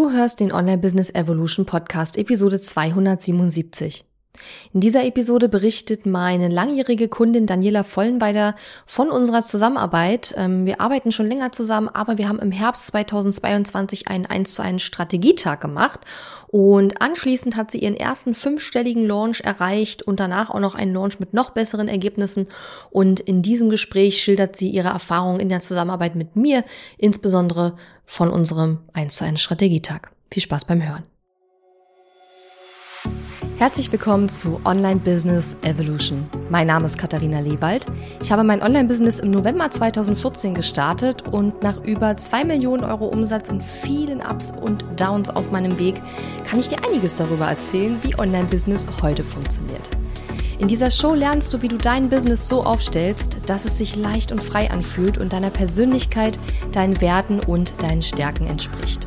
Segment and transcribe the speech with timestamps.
[0.00, 4.09] Du hörst den Online Business Evolution Podcast Episode 277.
[4.72, 8.54] In dieser Episode berichtet meine langjährige Kundin Daniela Vollenweider
[8.86, 10.34] von unserer Zusammenarbeit.
[10.36, 14.62] Ähm, wir arbeiten schon länger zusammen, aber wir haben im Herbst 2022 einen 1 zu
[14.62, 16.00] 1 Strategietag gemacht
[16.48, 21.20] und anschließend hat sie ihren ersten fünfstelligen Launch erreicht und danach auch noch einen Launch
[21.20, 22.48] mit noch besseren Ergebnissen.
[22.90, 26.64] Und in diesem Gespräch schildert sie ihre Erfahrungen in der Zusammenarbeit mit mir,
[26.98, 30.10] insbesondere von unserem 1 zu 1 Strategietag.
[30.30, 31.04] Viel Spaß beim Hören.
[33.60, 36.26] Herzlich willkommen zu Online Business Evolution.
[36.48, 37.84] Mein Name ist Katharina Lewald.
[38.22, 43.50] Ich habe mein Online-Business im November 2014 gestartet und nach über zwei Millionen Euro Umsatz
[43.50, 46.00] und vielen Ups und Downs auf meinem Weg
[46.46, 49.90] kann ich dir einiges darüber erzählen, wie Online-Business heute funktioniert.
[50.58, 54.32] In dieser Show lernst du, wie du dein Business so aufstellst, dass es sich leicht
[54.32, 56.38] und frei anfühlt und deiner Persönlichkeit,
[56.72, 59.06] deinen Werten und deinen Stärken entspricht.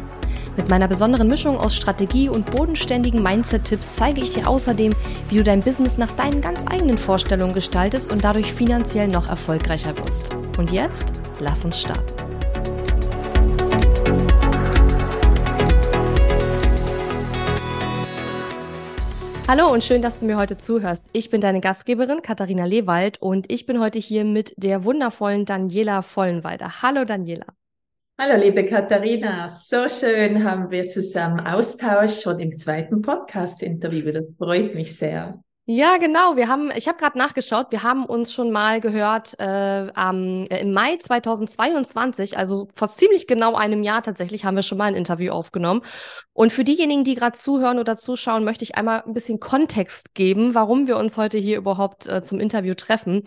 [0.56, 4.94] Mit meiner besonderen Mischung aus Strategie und bodenständigen Mindset-Tipps zeige ich dir außerdem,
[5.30, 9.98] wie du dein Business nach deinen ganz eigenen Vorstellungen gestaltest und dadurch finanziell noch erfolgreicher
[9.98, 10.36] wirst.
[10.58, 12.14] Und jetzt, lass uns starten.
[19.48, 21.10] Hallo und schön, dass du mir heute zuhörst.
[21.14, 26.02] Ich bin deine Gastgeberin Katharina Lewald und ich bin heute hier mit der wundervollen Daniela
[26.02, 26.82] Vollenweider.
[26.82, 27.46] Hallo Daniela.
[28.16, 29.50] Hallo, liebe Katharina.
[29.50, 34.12] So schön haben wir zusammen Austausch schon im zweiten Podcast-Interview.
[34.12, 35.44] Das freut mich sehr.
[35.66, 36.36] Ja, genau.
[36.36, 40.60] Wir haben, ich habe gerade nachgeschaut, wir haben uns schon mal gehört äh, am, äh,
[40.60, 44.96] im Mai 2022, also vor ziemlich genau einem Jahr tatsächlich, haben wir schon mal ein
[44.96, 45.82] Interview aufgenommen.
[46.34, 50.54] Und für diejenigen, die gerade zuhören oder zuschauen, möchte ich einmal ein bisschen Kontext geben,
[50.54, 53.24] warum wir uns heute hier überhaupt äh, zum Interview treffen.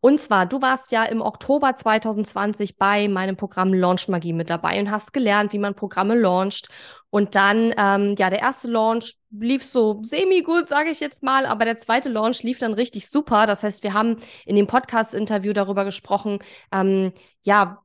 [0.00, 4.78] Und zwar, du warst ja im Oktober 2020 bei meinem Programm Launch Magie mit dabei
[4.78, 6.68] und hast gelernt, wie man Programme launcht
[7.10, 11.64] und dann, ähm, ja, der erste Launch lief so semi-gut, sage ich jetzt mal, aber
[11.64, 13.46] der zweite Launch lief dann richtig super.
[13.46, 16.38] Das heißt, wir haben in dem Podcast-Interview darüber gesprochen,
[16.72, 17.82] ähm, ja,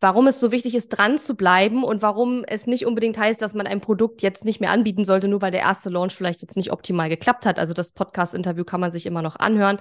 [0.00, 3.54] warum es so wichtig ist, dran zu bleiben und warum es nicht unbedingt heißt, dass
[3.54, 6.56] man ein Produkt jetzt nicht mehr anbieten sollte, nur weil der erste Launch vielleicht jetzt
[6.56, 7.58] nicht optimal geklappt hat.
[7.58, 9.78] Also das Podcast-Interview kann man sich immer noch anhören.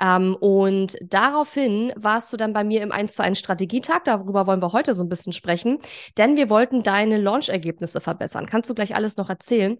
[0.00, 4.04] Ähm, und daraufhin warst du dann bei mir im 1 zu 1 Strategietag.
[4.04, 5.78] Darüber wollen wir heute so ein bisschen sprechen,
[6.16, 8.46] denn wir wollten deine Launch-Ergebnisse verbessern.
[8.46, 9.78] Kannst du gleich alles noch erzählen?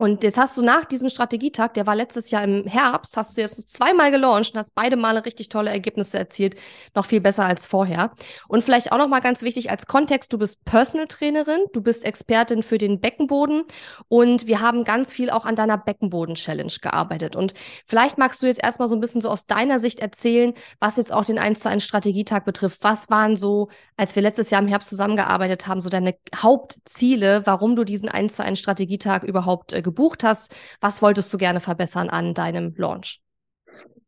[0.00, 3.42] Und jetzt hast du nach diesem Strategietag, der war letztes Jahr im Herbst, hast du
[3.42, 6.54] jetzt zweimal gelauncht und hast beide Male richtig tolle Ergebnisse erzielt,
[6.94, 8.10] noch viel besser als vorher.
[8.48, 12.06] Und vielleicht auch noch mal ganz wichtig als Kontext, du bist Personal Trainerin, du bist
[12.06, 13.64] Expertin für den Beckenboden
[14.08, 17.36] und wir haben ganz viel auch an deiner Beckenboden Challenge gearbeitet.
[17.36, 17.52] Und
[17.84, 21.12] vielleicht magst du jetzt erstmal so ein bisschen so aus deiner Sicht erzählen, was jetzt
[21.12, 22.78] auch den 1 zu 1 Strategietag betrifft.
[22.80, 23.68] Was waren so,
[23.98, 28.36] als wir letztes Jahr im Herbst zusammengearbeitet haben, so deine Hauptziele, warum du diesen 1
[28.36, 30.54] zu 1 Strategietag überhaupt äh, gebucht hast.
[30.80, 33.20] Was wolltest du gerne verbessern an deinem Launch?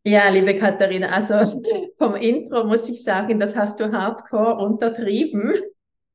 [0.04, 1.62] Ja, liebe Katharina, also
[1.96, 5.54] vom Intro muss ich sagen, das hast du hardcore untertrieben.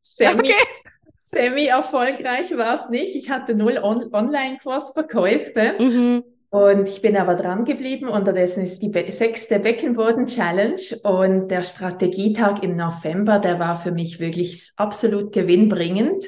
[0.02, 0.54] Semi, okay.
[1.20, 3.16] semi erfolgreich war es nicht.
[3.16, 5.76] Ich hatte null On Online-Kursverkäufe.
[5.80, 6.24] Mhm.
[6.50, 8.08] Und ich bin aber dran geblieben.
[8.08, 14.20] Unterdessen ist die Be sechste Beckenboden-Challenge und der Strategietag im November, der war für mich
[14.20, 16.26] wirklich absolut gewinnbringend.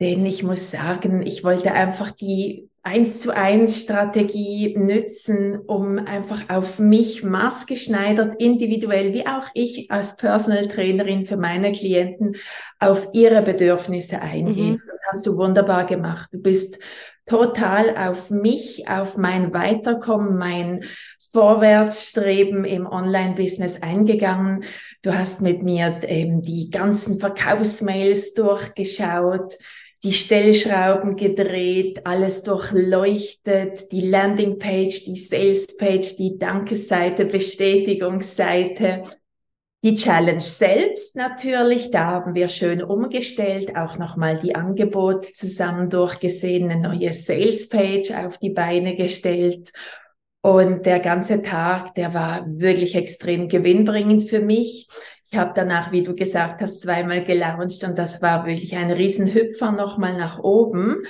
[0.00, 6.48] Denn ich muss sagen, ich wollte einfach die eins zu eins Strategie nützen, um einfach
[6.48, 12.36] auf mich maßgeschneidert, individuell, wie auch ich als Personal Trainerin für meine Klienten
[12.78, 14.74] auf ihre Bedürfnisse eingehen.
[14.74, 14.82] Mhm.
[14.88, 16.30] Das hast du wunderbar gemacht.
[16.32, 16.78] Du bist
[17.26, 20.82] total auf mich, auf mein Weiterkommen, mein
[21.18, 24.64] Vorwärtsstreben im Online-Business eingegangen.
[25.02, 29.58] Du hast mit mir eben die ganzen Verkaufsmails durchgeschaut
[30.02, 39.02] die Stellschrauben gedreht, alles durchleuchtet, die Landingpage, die Salespage, die Dankesseite, Bestätigungsseite,
[39.82, 46.70] die Challenge selbst natürlich, da haben wir schön umgestellt, auch nochmal die Angebote zusammen durchgesehen,
[46.70, 49.70] eine neue Salespage auf die Beine gestellt.
[50.42, 54.88] Und der ganze Tag, der war wirklich extrem gewinnbringend für mich.
[55.30, 59.70] Ich habe danach, wie du gesagt hast, zweimal gelauncht und das war wirklich ein Riesenhüpfer
[59.70, 61.04] nochmal nach oben.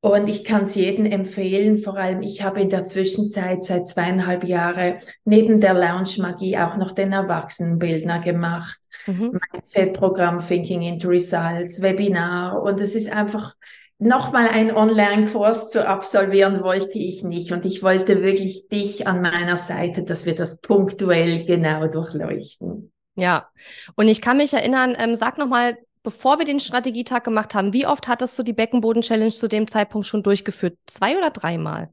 [0.00, 4.44] Und ich kann es jedem empfehlen, vor allem ich habe in der Zwischenzeit seit zweieinhalb
[4.44, 8.78] Jahren neben der Lounge-Magie auch noch den Erwachsenenbildner gemacht.
[9.06, 9.40] Mhm.
[9.52, 12.62] Mindset-Programm Thinking into Results, Webinar.
[12.62, 13.54] Und es ist einfach
[13.98, 17.52] nochmal ein Online-Kurs zu absolvieren, wollte ich nicht.
[17.52, 22.92] Und ich wollte wirklich dich an meiner Seite, dass wir das punktuell genau durchleuchten.
[23.16, 23.48] Ja,
[23.96, 27.84] und ich kann mich erinnern, ähm, sag nochmal bevor wir den Strategietag gemacht haben, wie
[27.84, 30.78] oft hattest du die Beckenboden-Challenge zu dem Zeitpunkt schon durchgeführt?
[30.86, 31.88] Zwei oder dreimal?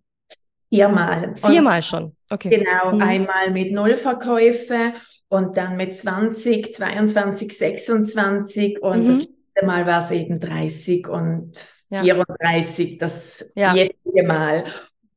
[0.70, 1.34] Viermal.
[1.36, 2.50] Viermal und schon, okay.
[2.50, 3.02] Genau, mhm.
[3.02, 4.94] einmal mit Nullverkäufe
[5.30, 9.08] und dann mit 20, 22, 26 und mhm.
[9.08, 12.02] das letzte Mal war es eben 30 und ja.
[12.02, 13.74] 34, das ja.
[13.74, 14.64] jetzige Mal.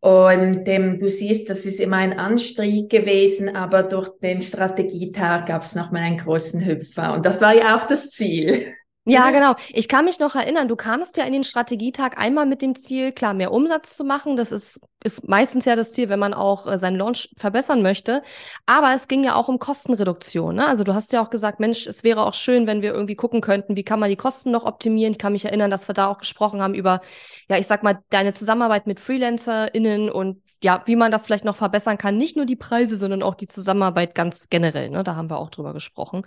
[0.07, 5.63] Und ähm, du siehst, das ist immer ein Anstieg gewesen, aber durch den Strategietag gab
[5.63, 7.13] es nochmal einen großen Hüpfer.
[7.13, 8.73] Und das war ja auch das Ziel.
[9.09, 9.55] Ja, genau.
[9.69, 13.13] Ich kann mich noch erinnern, du kamst ja in den Strategietag einmal mit dem Ziel,
[13.13, 14.35] klar, mehr Umsatz zu machen.
[14.35, 18.21] Das ist, ist meistens ja das Ziel, wenn man auch äh, seinen Launch verbessern möchte.
[18.67, 20.57] Aber es ging ja auch um Kostenreduktion.
[20.57, 20.67] Ne?
[20.67, 23.41] Also du hast ja auch gesagt, Mensch, es wäre auch schön, wenn wir irgendwie gucken
[23.41, 25.13] könnten, wie kann man die Kosten noch optimieren.
[25.13, 27.01] Ich kann mich erinnern, dass wir da auch gesprochen haben über,
[27.49, 31.55] ja, ich sag mal, deine Zusammenarbeit mit FreelancerInnen und ja, wie man das vielleicht noch
[31.55, 32.17] verbessern kann.
[32.17, 34.91] Nicht nur die Preise, sondern auch die Zusammenarbeit ganz generell.
[34.91, 35.05] Ne?
[35.05, 36.25] Da haben wir auch drüber gesprochen.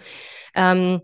[0.55, 1.01] Ähm,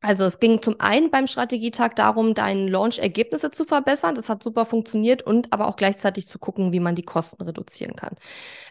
[0.00, 4.14] also es ging zum einen beim Strategietag darum, deine Launch-Ergebnisse zu verbessern.
[4.14, 7.96] Das hat super funktioniert und aber auch gleichzeitig zu gucken, wie man die Kosten reduzieren
[7.96, 8.14] kann.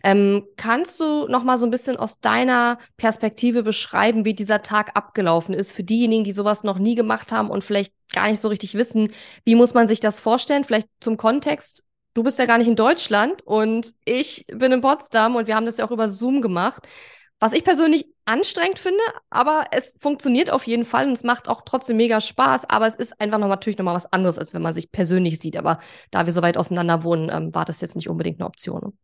[0.03, 4.95] Ähm, kannst du noch mal so ein bisschen aus deiner Perspektive beschreiben, wie dieser Tag
[4.95, 8.47] abgelaufen ist für diejenigen, die sowas noch nie gemacht haben und vielleicht gar nicht so
[8.47, 9.12] richtig wissen,
[9.44, 10.63] wie muss man sich das vorstellen?
[10.63, 11.83] Vielleicht zum Kontext.
[12.13, 15.65] Du bist ja gar nicht in Deutschland und ich bin in Potsdam und wir haben
[15.65, 16.88] das ja auch über Zoom gemacht.
[17.39, 21.62] Was ich persönlich anstrengend finde, aber es funktioniert auf jeden Fall und es macht auch
[21.65, 22.69] trotzdem mega Spaß.
[22.69, 25.39] Aber es ist einfach noch natürlich noch mal was anderes, als wenn man sich persönlich
[25.39, 25.57] sieht.
[25.57, 25.79] Aber
[26.12, 28.97] da wir so weit auseinander wohnen, ähm, war das jetzt nicht unbedingt eine Option.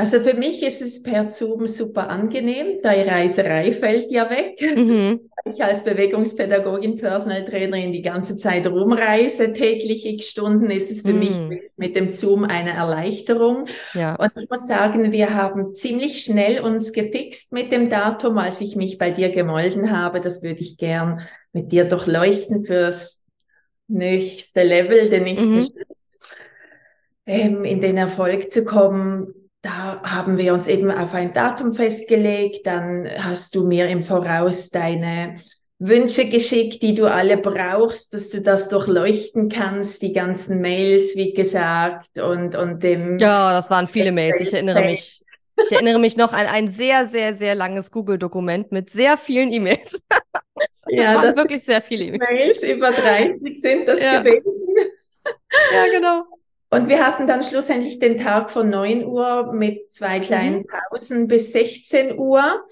[0.00, 2.78] Also für mich ist es per Zoom super angenehm.
[2.82, 4.58] Die Reiserei fällt ja weg.
[4.74, 5.20] Mhm.
[5.46, 11.14] Ich als Bewegungspädagogin, Personal Trainerin die ganze Zeit rumreise, täglich x Stunden, ist es für
[11.14, 11.18] mhm.
[11.18, 13.66] mich mit dem Zoom eine Erleichterung.
[13.94, 14.16] Ja.
[14.16, 18.76] Und ich muss sagen, wir haben ziemlich schnell uns gefixt mit dem Datum, als ich
[18.76, 20.20] mich bei dir gemolden habe.
[20.20, 21.22] Das würde ich gern
[21.54, 23.22] mit dir durchleuchten fürs
[23.88, 25.62] nächste Level, den nächsten mhm.
[25.62, 25.88] Schritt,
[27.24, 32.66] ähm, in den Erfolg zu kommen da haben wir uns eben auf ein Datum festgelegt.
[32.66, 35.36] Dann hast du mir im Voraus deine
[35.78, 41.32] Wünsche geschickt, die du alle brauchst, dass du das durchleuchten kannst, die ganzen Mails, wie
[41.32, 43.18] gesagt, und, und dem.
[43.18, 44.40] Ja, das waren viele Mails.
[44.40, 45.20] Ich erinnere mich.
[45.62, 50.02] Ich erinnere mich noch an ein sehr, sehr, sehr langes Google-Dokument mit sehr vielen E-Mails.
[50.54, 52.62] das ja, waren das wirklich sehr viele E-Mails.
[52.62, 54.22] Über 30 sind das ja.
[54.22, 54.42] gewesen.
[55.72, 56.24] Ja, genau.
[56.70, 60.66] Und wir hatten dann schlussendlich den Tag von 9 Uhr mit zwei kleinen mhm.
[60.66, 62.64] Pausen bis 16 Uhr.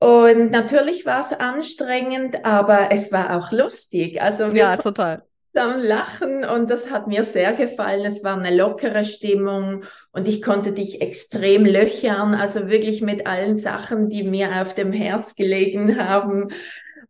[0.00, 4.20] Und natürlich war es anstrengend, aber es war auch lustig.
[4.20, 5.22] Also ja, total.
[5.54, 8.04] Am Lachen und das hat mir sehr gefallen.
[8.04, 13.54] Es war eine lockere Stimmung und ich konnte dich extrem löchern, also wirklich mit allen
[13.54, 16.50] Sachen, die mir auf dem Herz gelegen haben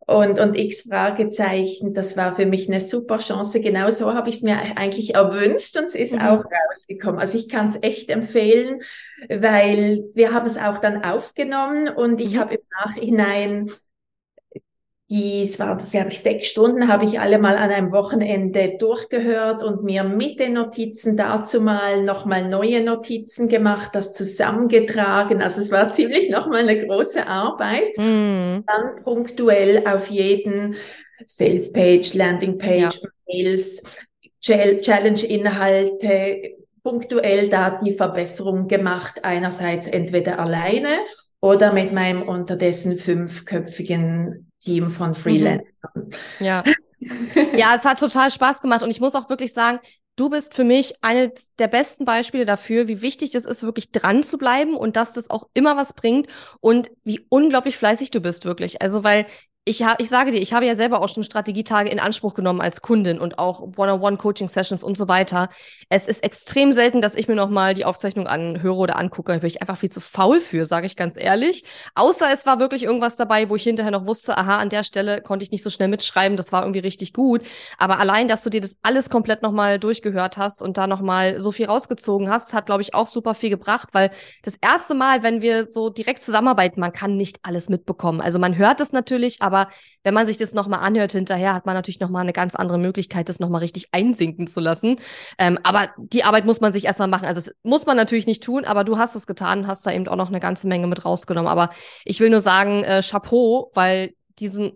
[0.07, 1.95] und, und x Fragezeichen.
[1.95, 3.61] Das war für mich eine super Chance.
[3.61, 6.21] Genau so habe ich es mir eigentlich erwünscht und es ist mhm.
[6.21, 7.21] auch rausgekommen.
[7.21, 8.81] Also ich kann es echt empfehlen,
[9.29, 12.39] weil wir haben es auch dann aufgenommen und ich mhm.
[12.39, 13.71] habe im Nachhinein
[15.11, 18.79] die, es war, das habe ich sechs Stunden, habe ich alle mal an einem Wochenende
[18.79, 25.43] durchgehört und mir mit den Notizen dazu mal nochmal neue Notizen gemacht, das zusammengetragen.
[25.43, 27.99] Also es war ziemlich nochmal eine große Arbeit.
[27.99, 28.65] Mm.
[28.67, 30.77] Dann punktuell auf jeden
[31.27, 33.09] Sales Page, Landing Page, ja.
[33.29, 33.83] Mails,
[34.41, 39.21] Challenge-Inhalte, punktuell da die Verbesserung gemacht.
[39.23, 41.01] Einerseits entweder alleine
[41.43, 45.15] oder mit meinem unterdessen fünfköpfigen Team von mhm.
[45.15, 46.11] Freelancern.
[46.41, 46.63] Ja.
[47.57, 49.79] ja, es hat total Spaß gemacht und ich muss auch wirklich sagen,
[50.17, 54.23] du bist für mich eines der besten Beispiele dafür, wie wichtig es ist, wirklich dran
[54.23, 56.29] zu bleiben und dass das auch immer was bringt
[56.61, 58.81] und wie unglaublich fleißig du bist, wirklich.
[58.81, 59.27] Also, weil
[59.67, 62.61] ich, ha ich sage dir, ich habe ja selber auch schon Strategietage in Anspruch genommen
[62.61, 65.49] als Kundin und auch One-on-One-Coaching-Sessions und so weiter.
[65.89, 69.33] Es ist extrem selten, dass ich mir nochmal die Aufzeichnung anhöre oder angucke.
[69.33, 71.65] Da bin ich einfach viel zu faul für, sage ich ganz ehrlich.
[71.95, 75.23] Außer es war wirklich irgendwas dabei, wo ich hinterher noch wusste, aha, an der Stelle
[75.23, 77.41] konnte ich nicht so schnell mitschreiben, das war irgendwie richtig gut.
[77.79, 81.53] Aber allein, dass du dir das alles komplett nochmal durchgehört hast und da nochmal so
[81.53, 84.11] viel rausgezogen hast, hat, glaube ich, auch super viel gebracht, weil
[84.43, 88.21] das erste Mal, wenn wir so direkt zusammenarbeiten, man kann nicht alles mitbekommen.
[88.21, 89.71] Also man hört es natürlich, aber aber
[90.03, 93.29] wenn man sich das nochmal anhört hinterher, hat man natürlich nochmal eine ganz andere Möglichkeit,
[93.29, 94.97] das nochmal richtig einsinken zu lassen.
[95.39, 97.27] Ähm, aber die Arbeit muss man sich erstmal machen.
[97.27, 99.93] Also das muss man natürlich nicht tun, aber du hast es getan und hast da
[99.93, 101.49] eben auch noch eine ganze Menge mit rausgenommen.
[101.49, 101.71] Aber
[102.05, 104.73] ich will nur sagen, äh, Chapeau, weil diesen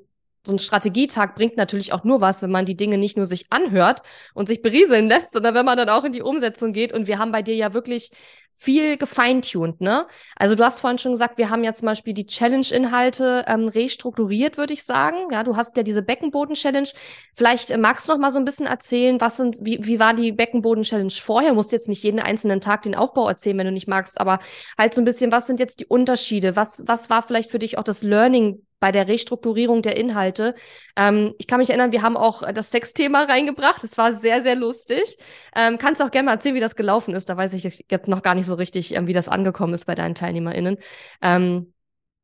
[0.49, 3.47] so ein Strategietag bringt natürlich auch nur was, wenn man die Dinge nicht nur sich
[3.51, 4.01] anhört
[4.35, 6.93] und sich berieseln lässt, sondern wenn man dann auch in die Umsetzung geht.
[6.93, 8.11] Und wir haben bei dir ja wirklich
[8.51, 10.07] viel gefeintuned, ne?
[10.37, 14.59] Also du hast vorhin schon gesagt, wir haben ja zum Beispiel die Challenge-Inhalte ähm, restrukturiert,
[14.59, 15.29] würde ich sagen.
[15.31, 16.89] Ja, du hast ja diese Beckenboden-Challenge.
[17.35, 20.15] Vielleicht äh, magst du noch mal so ein bisschen erzählen, was sind, wie, wie war
[20.15, 21.51] die Beckenboden-Challenge vorher?
[21.51, 24.41] Du musst jetzt nicht jeden einzelnen Tag den Aufbau erzählen, wenn du nicht magst, aber
[24.77, 26.57] halt so ein bisschen, was sind jetzt die Unterschiede?
[26.57, 30.55] Was, was war vielleicht für dich auch das Learning bei der Restrukturierung der Inhalte.
[30.97, 33.83] Ähm, ich kann mich erinnern, wir haben auch das Sexthema reingebracht.
[33.85, 35.19] Es war sehr, sehr lustig.
[35.59, 37.29] Ähm, kannst du auch gerne mal erzählen, wie das gelaufen ist.
[37.29, 39.97] Da weiß ich jetzt noch gar nicht so richtig, ähm, wie das angekommen ist bei
[39.97, 40.77] deinen TeilnehmerInnen.
[41.21, 41.73] Ähm,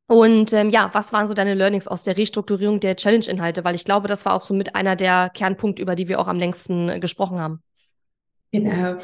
[0.07, 3.65] und ähm, ja, was waren so deine Learnings aus der Restrukturierung der Challenge-Inhalte?
[3.65, 6.27] Weil ich glaube, das war auch so mit einer der Kernpunkte, über die wir auch
[6.27, 7.61] am längsten äh, gesprochen haben.
[8.53, 8.95] Genau.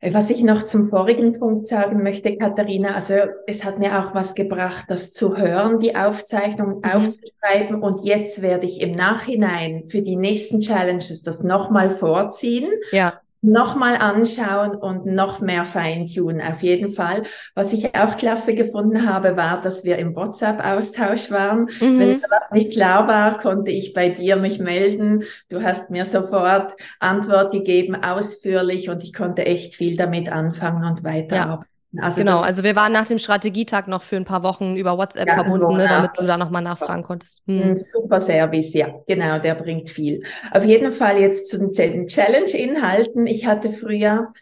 [0.00, 3.14] Was ich noch zum vorigen Punkt sagen möchte, Katharina, also
[3.46, 6.84] es hat mir auch was gebracht, das zu hören, die Aufzeichnung mhm.
[6.84, 12.70] aufzuschreiben und jetzt werde ich im Nachhinein für die nächsten Challenges das nochmal vorziehen.
[12.92, 17.22] Ja nochmal anschauen und noch mehr feintunen, auf jeden Fall.
[17.54, 21.62] Was ich auch klasse gefunden habe, war, dass wir im WhatsApp-Austausch waren.
[21.80, 21.98] Mhm.
[21.98, 25.24] Wenn mir was nicht klar war, konnte ich bei dir mich melden.
[25.48, 31.04] Du hast mir sofort Antwort gegeben, ausführlich und ich konnte echt viel damit anfangen und
[31.04, 31.64] weiterarbeiten.
[31.64, 31.69] Ja.
[31.98, 35.26] Also genau, also wir waren nach dem Strategietag noch für ein paar Wochen über WhatsApp
[35.26, 37.42] ja, verbunden, ne, damit du da nochmal nachfragen konntest.
[37.46, 37.74] Hm.
[37.74, 40.22] Super Service, ja, genau, der bringt viel.
[40.52, 43.26] Auf jeden Fall jetzt zu den Challenge-Inhalten.
[43.26, 44.32] Ich hatte früher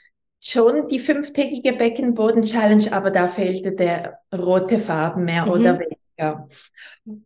[0.45, 5.53] schon die fünftägige Beckenboden-Challenge, aber da fehlte der rote Faden mehr mhm.
[5.53, 5.98] oder weniger.
[6.19, 6.49] Ja.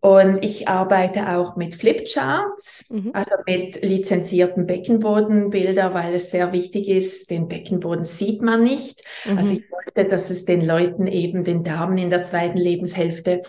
[0.01, 3.11] Und ich arbeite auch mit Flipcharts, mhm.
[3.15, 9.03] also mit lizenzierten Beckenbodenbilder, weil es sehr wichtig ist, den Beckenboden sieht man nicht.
[9.25, 9.39] Mhm.
[9.39, 13.41] Also ich wollte, dass es den Leuten eben, den Damen in der zweiten Lebenshälfte,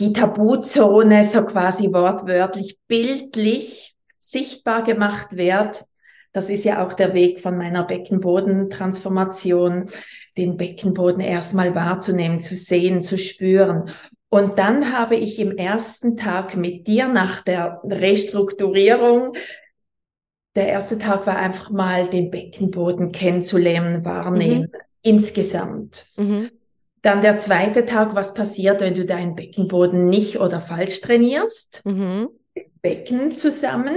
[0.00, 5.84] die Tabuzone so quasi wortwörtlich bildlich sichtbar gemacht wird.
[6.32, 9.86] Das ist ja auch der Weg von meiner Beckenbodentransformation,
[10.36, 13.88] den Beckenboden erstmal wahrzunehmen, zu sehen, zu spüren.
[14.36, 19.32] Und dann habe ich im ersten Tag mit dir nach der Restrukturierung,
[20.54, 24.78] der erste Tag war einfach mal den Beckenboden kennenzulernen, wahrnehmen, mhm.
[25.00, 26.08] insgesamt.
[26.18, 26.50] Mhm.
[27.00, 31.80] Dann der zweite Tag, was passiert, wenn du deinen Beckenboden nicht oder falsch trainierst.
[31.86, 32.28] Mhm.
[32.86, 33.96] Becken zusammen.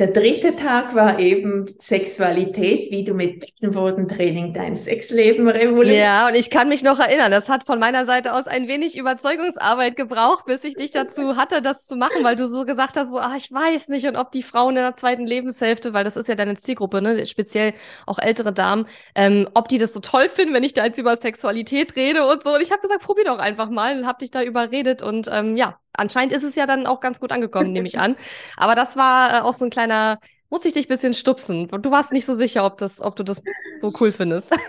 [0.00, 6.04] Der dritte Tag war eben Sexualität, wie du mit Beckenbodentraining dein Sexleben revolutioniert.
[6.04, 8.98] Ja, und ich kann mich noch erinnern, das hat von meiner Seite aus ein wenig
[8.98, 13.12] Überzeugungsarbeit gebraucht, bis ich dich dazu hatte, das zu machen, weil du so gesagt hast,
[13.12, 16.16] so, ah, ich weiß nicht, und ob die Frauen in der zweiten Lebenshälfte, weil das
[16.16, 17.72] ist ja deine Zielgruppe, ne, speziell
[18.04, 21.16] auch ältere Damen, ähm, ob die das so toll finden, wenn ich da jetzt über
[21.16, 22.52] Sexualität rede und so.
[22.54, 25.56] Und ich habe gesagt, probier doch einfach mal und habe dich da überredet und ähm,
[25.56, 28.16] ja, anscheinend ist es ja dann auch ganz gut angekommen, nehme ich an.
[28.56, 30.18] Aber das war äh, auch so ein kleiner,
[30.50, 31.68] muss ich dich ein bisschen stupsen.
[31.68, 33.42] Du warst nicht so sicher, ob, das, ob du das
[33.80, 34.54] so cool findest.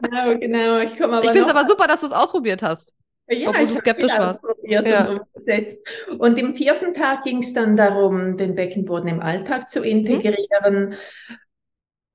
[0.00, 0.78] Genau, genau.
[0.78, 2.94] Ich, komme ich finde es aber super, dass du es ausprobiert hast.
[3.28, 4.42] Ja, obwohl du skeptisch warst.
[4.62, 5.08] Ja.
[5.08, 5.86] Und, umgesetzt.
[6.18, 10.90] und im vierten Tag ging es dann darum, den Beckenboden im Alltag zu integrieren.
[10.90, 10.94] Mhm.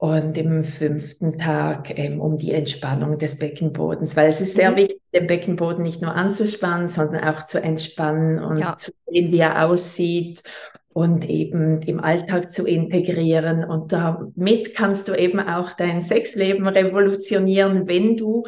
[0.04, 4.76] Und im fünften Tag ähm, um die Entspannung des Beckenbodens, weil es ist sehr mhm.
[4.76, 8.76] wichtig, den Beckenboden nicht nur anzuspannen, sondern auch zu entspannen und ja.
[8.76, 10.44] zu sehen, wie er aussieht
[10.94, 13.64] und eben im Alltag zu integrieren.
[13.64, 18.44] Und damit kannst du eben auch dein Sexleben revolutionieren, wenn du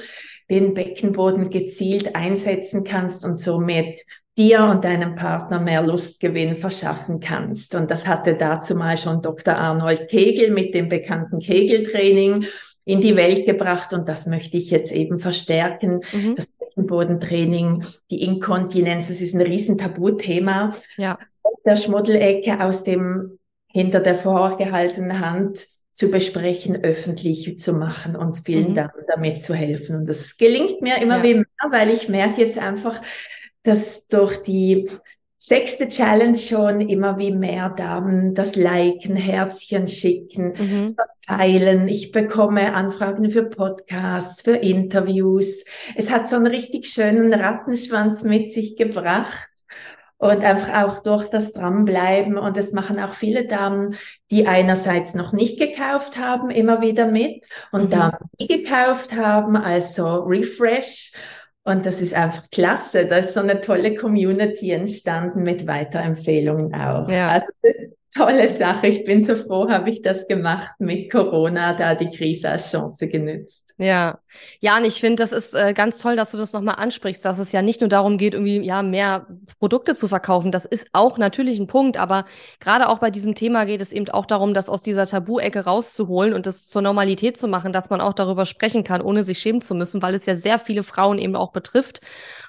[0.49, 4.05] den Beckenboden gezielt einsetzen kannst und somit
[4.37, 7.73] dir und deinem Partner mehr Lustgewinn verschaffen kannst.
[7.73, 9.55] Und das hatte dazu mal schon Dr.
[9.55, 12.45] Arnold Kegel mit dem bekannten Kegeltraining
[12.83, 16.01] in die Welt gebracht und das möchte ich jetzt eben verstärken.
[16.13, 16.35] Mhm.
[16.35, 20.73] Das Beckenbodentraining, die Inkontinenz, das ist ein riesen Tabuthema.
[20.97, 21.17] Ja.
[21.51, 28.41] Aus der Schmuddelecke, aus dem hinter der vorgehaltenen Hand zu besprechen, öffentlich zu machen, uns
[28.41, 28.75] vielen mhm.
[28.75, 29.95] Dank damit zu helfen.
[29.95, 31.23] Und das gelingt mir immer ja.
[31.23, 33.01] wieder, weil ich merke jetzt einfach,
[33.63, 34.89] dass durch die
[35.37, 40.95] sechste Challenge schon immer wie mehr Damen das Liken, Herzchen schicken, mhm.
[40.95, 41.87] verteilen.
[41.87, 45.63] Ich bekomme Anfragen für Podcasts, für Interviews.
[45.95, 49.49] Es hat so einen richtig schönen Rattenschwanz mit sich gebracht.
[50.17, 52.37] Und einfach auch durch das Dranbleiben.
[52.37, 53.95] Und es machen auch viele Damen,
[54.31, 57.47] die einerseits noch nicht gekauft haben, immer wieder mit.
[57.71, 57.89] Und mhm.
[57.89, 61.11] Damen, die gekauft haben, also Refresh
[61.67, 63.07] und das ist einfach klasse.
[63.07, 67.09] Da ist so eine tolle Community entstanden mit Weiterempfehlungen auch.
[67.09, 67.29] Ja.
[67.29, 67.47] Also
[68.15, 68.87] tolle Sache.
[68.87, 73.07] Ich bin so froh, habe ich das gemacht mit Corona, da die Krise als Chance
[73.07, 73.73] genützt.
[73.77, 74.19] Ja,
[74.61, 77.39] ja, und ich finde, das ist äh, ganz toll, dass du das nochmal ansprichst, dass
[77.39, 79.27] es ja nicht nur darum geht, irgendwie ja mehr
[79.59, 80.51] Produkte zu verkaufen.
[80.51, 82.25] Das ist auch natürlich ein Punkt, aber
[82.59, 86.33] gerade auch bei diesem Thema geht es eben auch darum, das aus dieser Tabu-Ecke rauszuholen
[86.33, 89.61] und das zur Normalität zu machen, dass man auch darüber sprechen kann, ohne sich schämen
[89.61, 92.01] zu müssen, weil es ja sehr viele Frauen eben auch betrifft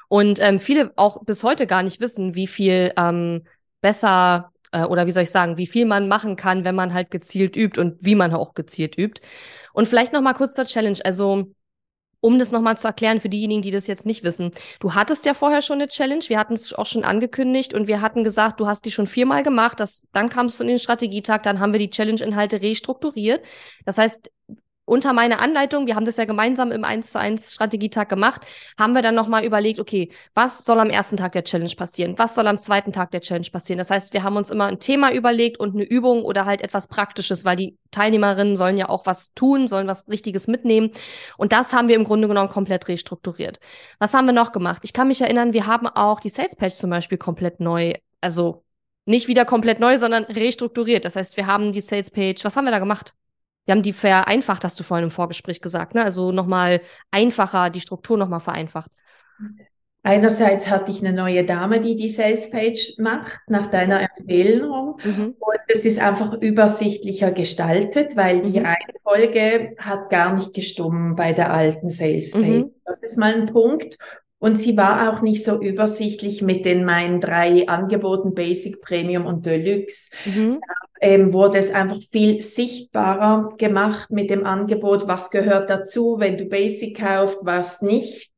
[0.09, 3.43] und ähm, viele auch bis heute gar nicht wissen, wie viel ähm,
[3.81, 7.11] besser äh, oder wie soll ich sagen, wie viel man machen kann, wenn man halt
[7.11, 9.21] gezielt übt und wie man auch gezielt übt.
[9.73, 10.99] Und vielleicht noch mal kurz zur Challenge.
[11.05, 11.53] Also
[12.21, 14.51] um das nochmal zu erklären für diejenigen, die das jetzt nicht wissen.
[14.81, 18.01] Du hattest ja vorher schon eine Challenge, wir hatten es auch schon angekündigt und wir
[18.01, 21.43] hatten gesagt, du hast die schon viermal gemacht, das, dann kamst du in den Strategietag,
[21.43, 23.45] dann haben wir die Challenge-Inhalte restrukturiert.
[23.85, 24.33] Das heißt,
[24.87, 28.47] unter meiner Anleitung, wir haben das ja gemeinsam im 1 zu 1 Strategietag gemacht,
[28.79, 32.19] haben wir dann nochmal überlegt, okay, was soll am ersten Tag der Challenge passieren?
[32.19, 33.79] Was soll am zweiten Tag der Challenge passieren?
[33.79, 36.87] Das heißt, wir haben uns immer ein Thema überlegt und eine Übung oder halt etwas
[36.87, 40.93] Praktisches, weil die Teilnehmerinnen sollen ja auch was tun, sollen was Richtiges mitnehmen.
[41.37, 43.59] Und das haben wir im Grunde genommen komplett restrukturiert.
[43.99, 44.83] Was haben wir noch gemacht?
[44.85, 48.65] Ich kann mich erinnern, wir haben auch die Sales Page zum Beispiel komplett neu, also
[49.05, 51.05] nicht wieder komplett neu, sondern restrukturiert.
[51.05, 53.15] Das heißt, wir haben die Sales Page, was haben wir da gemacht?
[53.67, 56.05] Wir haben die vereinfacht, hast du vorhin im Vorgespräch gesagt, ne?
[56.05, 56.81] Also nochmal
[57.11, 58.91] einfacher, die Struktur nochmal vereinfacht.
[60.07, 65.01] Einerseits hatte ich eine neue Dame, die die Salespage macht, nach deiner Empfehlung.
[65.03, 65.35] Mhm.
[65.37, 68.67] Und es ist einfach übersichtlicher gestaltet, weil die mhm.
[68.67, 72.47] Reihenfolge hat gar nicht gestummen bei der alten Salespage.
[72.47, 72.75] Mhm.
[72.85, 73.99] Das ist mal ein Punkt.
[74.47, 79.45] Und sie war auch nicht so übersichtlich mit den meinen drei Angeboten Basic, Premium und
[79.45, 80.11] Deluxe.
[80.25, 80.61] Mhm.
[81.01, 86.45] Ähm, wurde es einfach viel sichtbarer gemacht mit dem Angebot, was gehört dazu, wenn du
[86.45, 88.31] Basic kaufst, was nicht.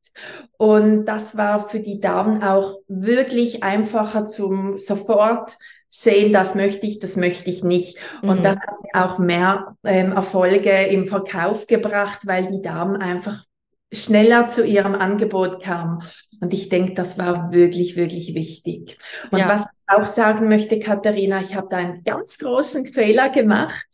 [0.56, 5.58] Und das war für die Damen auch wirklich einfacher zum sofort
[5.90, 7.98] sehen, das möchte ich, das möchte ich nicht.
[8.22, 8.44] Und mhm.
[8.44, 13.44] das hat auch mehr ähm, Erfolge im Verkauf gebracht, weil die Damen einfach
[13.92, 16.02] schneller zu ihrem Angebot kam.
[16.40, 18.99] Und ich denke, das war wirklich, wirklich wichtig.
[19.30, 19.49] Und ja.
[19.49, 23.87] was ich auch sagen möchte, Katharina, ich habe da einen ganz großen Fehler gemacht.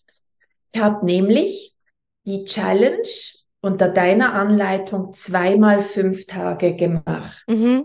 [0.73, 1.75] Ich habe nämlich
[2.27, 3.09] die Challenge
[3.61, 7.45] unter deiner Anleitung zweimal fünf Tage gemacht.
[7.49, 7.85] Mhm.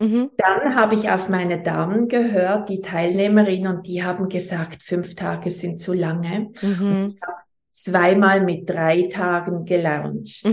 [0.00, 0.30] Mhm.
[0.36, 5.50] Dann habe ich auf meine Damen gehört, die Teilnehmerinnen, und die haben gesagt, fünf Tage
[5.50, 6.50] sind zu lange.
[6.60, 7.14] Mhm.
[7.14, 7.38] ich habe
[7.70, 10.44] zweimal mit drei Tagen gelauncht.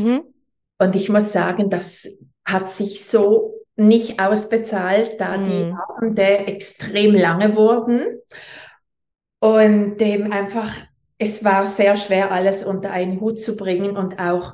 [0.81, 0.87] Mhm.
[0.87, 2.07] Und ich muss sagen, das
[2.45, 5.45] hat sich so nicht ausbezahlt, da mm.
[5.45, 8.19] die Abende extrem lange wurden.
[9.39, 10.71] Und dem einfach,
[11.17, 14.53] es war sehr schwer, alles unter einen Hut zu bringen und auch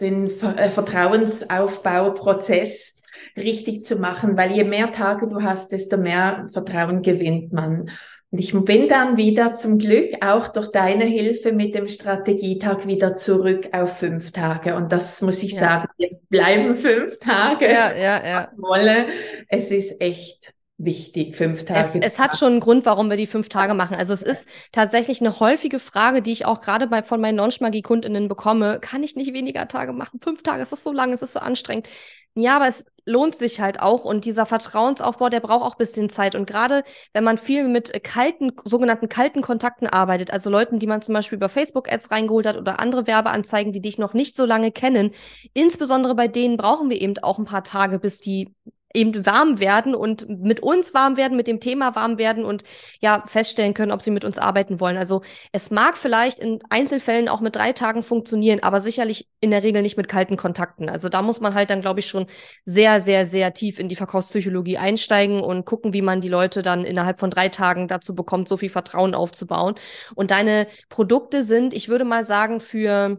[0.00, 2.94] den äh, Vertrauensaufbauprozess
[3.36, 7.90] richtig zu machen, weil je mehr Tage du hast, desto mehr Vertrauen gewinnt man.
[8.34, 13.14] Und ich bin dann wieder zum Glück auch durch deine Hilfe mit dem Strategietag wieder
[13.14, 14.74] zurück auf fünf Tage.
[14.74, 15.60] Und das muss ich ja.
[15.60, 17.66] sagen, jetzt bleiben fünf Tage.
[17.66, 18.48] Ja, ja, ja.
[18.56, 19.06] Wolle.
[19.46, 22.00] Es ist echt wichtig, fünf Tage.
[22.00, 23.94] Es, es, hat schon einen Grund, warum wir die fünf Tage machen.
[23.94, 28.26] Also es ist tatsächlich eine häufige Frage, die ich auch gerade bei, von meinen Non-Schmagie-KundInnen
[28.26, 28.80] bekomme.
[28.80, 30.18] Kann ich nicht weniger Tage machen?
[30.20, 31.88] Fünf Tage, es ist so lang, es ist so anstrengend.
[32.34, 36.34] Ja, aber es lohnt sich halt auch und dieser Vertrauensaufbau, der braucht auch bisschen Zeit.
[36.34, 41.02] Und gerade wenn man viel mit kalten, sogenannten kalten Kontakten arbeitet, also Leuten, die man
[41.02, 44.72] zum Beispiel über Facebook-Ads reingeholt hat oder andere Werbeanzeigen, die dich noch nicht so lange
[44.72, 45.12] kennen,
[45.52, 48.54] insbesondere bei denen brauchen wir eben auch ein paar Tage, bis die
[48.94, 52.62] eben warm werden und mit uns warm werden, mit dem Thema warm werden und
[53.00, 54.96] ja feststellen können, ob sie mit uns arbeiten wollen.
[54.96, 59.64] Also es mag vielleicht in Einzelfällen auch mit drei Tagen funktionieren, aber sicherlich in der
[59.64, 60.88] Regel nicht mit kalten Kontakten.
[60.88, 62.26] Also da muss man halt dann, glaube ich, schon
[62.64, 66.84] sehr, sehr, sehr tief in die Verkaufspsychologie einsteigen und gucken, wie man die Leute dann
[66.84, 69.74] innerhalb von drei Tagen dazu bekommt, so viel Vertrauen aufzubauen.
[70.14, 73.18] Und deine Produkte sind, ich würde mal sagen, für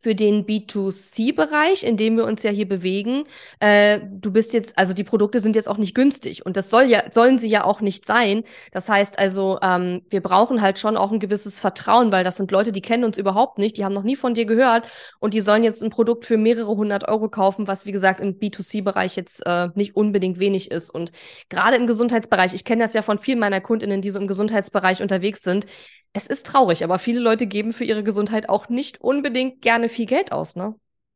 [0.00, 3.24] für den B2C-Bereich, in dem wir uns ja hier bewegen.
[3.60, 6.84] Äh, du bist jetzt, also die Produkte sind jetzt auch nicht günstig und das soll
[6.84, 8.44] ja, sollen sie ja auch nicht sein.
[8.72, 12.50] Das heißt also, ähm, wir brauchen halt schon auch ein gewisses Vertrauen, weil das sind
[12.50, 14.86] Leute, die kennen uns überhaupt nicht, die haben noch nie von dir gehört
[15.18, 18.38] und die sollen jetzt ein Produkt für mehrere hundert Euro kaufen, was wie gesagt im
[18.38, 20.88] B2C-Bereich jetzt äh, nicht unbedingt wenig ist.
[20.88, 21.12] Und
[21.50, 25.02] gerade im Gesundheitsbereich, ich kenne das ja von vielen meiner KundInnen, die so im Gesundheitsbereich
[25.02, 25.66] unterwegs sind,
[26.12, 30.06] es ist traurig, aber viele Leute geben für ihre Gesundheit auch nicht unbedingt gerne viel
[30.06, 30.74] Geld aus, ne?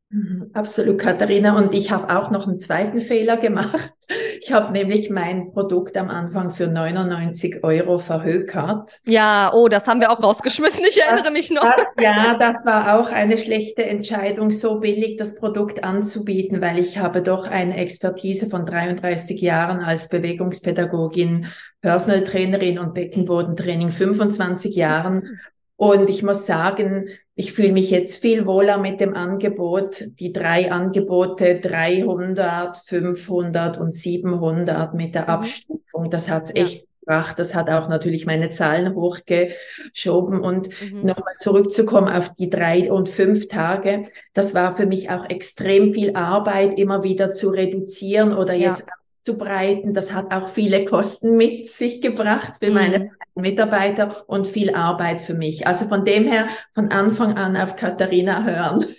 [0.09, 1.57] Mhm, absolut, Katharina.
[1.57, 3.91] Und ich habe auch noch einen zweiten Fehler gemacht.
[4.41, 8.99] Ich habe nämlich mein Produkt am Anfang für 99 Euro verhökert.
[9.07, 10.83] Ja, oh, das haben wir auch rausgeschmissen.
[10.87, 11.63] Ich erinnere mich noch.
[11.99, 17.23] Ja, das war auch eine schlechte Entscheidung, so billig das Produkt anzubieten, weil ich habe
[17.23, 21.47] doch eine Expertise von 33 Jahren als Bewegungspädagogin,
[21.81, 25.39] Personal Trainerin und Beckenbodentraining, 25 Jahren
[25.77, 30.05] und ich muss sagen, ich fühle mich jetzt viel wohler mit dem Angebot.
[30.19, 35.29] Die drei Angebote 300, 500 und 700 mit der mhm.
[35.29, 36.63] Abstufung, das hat's ja.
[36.63, 37.37] echt gebracht.
[37.37, 40.39] Das hat auch natürlich meine Zahlen hochgeschoben.
[40.39, 41.05] Und mhm.
[41.05, 46.15] nochmal zurückzukommen auf die drei und fünf Tage, das war für mich auch extrem viel
[46.15, 48.69] Arbeit, immer wieder zu reduzieren oder ja.
[48.69, 48.85] jetzt
[49.19, 49.93] auszubreiten.
[49.93, 52.73] Das hat auch viele Kosten mit sich gebracht für mhm.
[52.73, 55.67] meine Mitarbeiter und viel Arbeit für mich.
[55.67, 58.83] Also von dem her von Anfang an auf Katharina hören.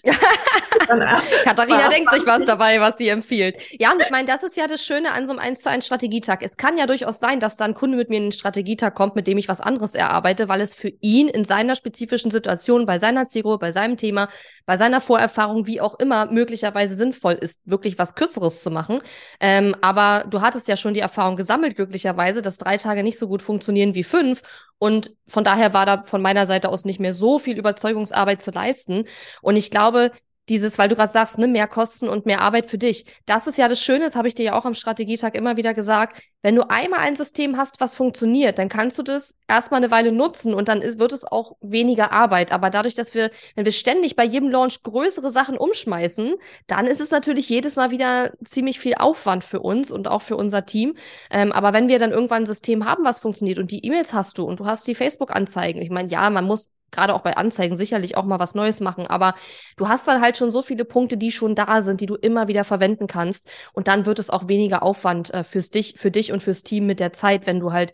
[1.45, 3.57] Katharina denkt sich was dabei, was sie empfiehlt.
[3.73, 5.87] Ja, und ich meine, das ist ja das Schöne an so einem 1 zu 1
[5.87, 6.43] Strategietag.
[6.43, 9.17] Es kann ja durchaus sein, dass da ein Kunde mit mir in den Strategietag kommt,
[9.17, 12.99] mit dem ich was anderes erarbeite, weil es für ihn in seiner spezifischen Situation, bei
[12.99, 14.29] seiner Zielgruppe, bei seinem Thema,
[14.67, 19.01] bei seiner Vorerfahrung, wie auch immer, möglicherweise sinnvoll ist, wirklich was Kürzeres zu machen.
[19.41, 23.29] Ähm, aber du hattest ja schon die Erfahrung gesammelt, glücklicherweise, dass drei Tage nicht so
[23.29, 24.43] gut funktionieren wie fünf fünf.
[24.79, 28.51] Und von daher war da von meiner Seite aus nicht mehr so viel Überzeugungsarbeit zu
[28.51, 29.05] leisten.
[29.41, 30.13] Und ich glaube,
[30.49, 33.05] dieses, weil du gerade sagst, ne, mehr Kosten und mehr Arbeit für dich.
[33.27, 35.75] Das ist ja das Schöne, das habe ich dir ja auch am Strategietag immer wieder
[35.75, 36.21] gesagt.
[36.43, 40.13] Wenn du einmal ein System hast, was funktioniert, dann kannst du das erstmal eine Weile
[40.13, 42.53] nutzen und dann ist, wird es auch weniger Arbeit.
[42.53, 46.35] Aber dadurch, dass wir, wenn wir ständig bei jedem Launch größere Sachen umschmeißen,
[46.69, 50.37] dann ist es natürlich jedes Mal wieder ziemlich viel Aufwand für uns und auch für
[50.37, 50.95] unser Team.
[51.31, 54.39] Ähm, aber wenn wir dann irgendwann ein System haben, was funktioniert und die E-Mails hast
[54.39, 57.77] du und du hast die Facebook-Anzeigen, ich meine, ja, man muss gerade auch bei Anzeigen
[57.77, 59.35] sicherlich auch mal was Neues machen, aber
[59.77, 62.49] du hast dann halt schon so viele Punkte, die schon da sind, die du immer
[62.49, 66.33] wieder verwenden kannst und dann wird es auch weniger Aufwand äh, fürs dich, für dich
[66.33, 67.93] und fürs Team mit der Zeit, wenn du halt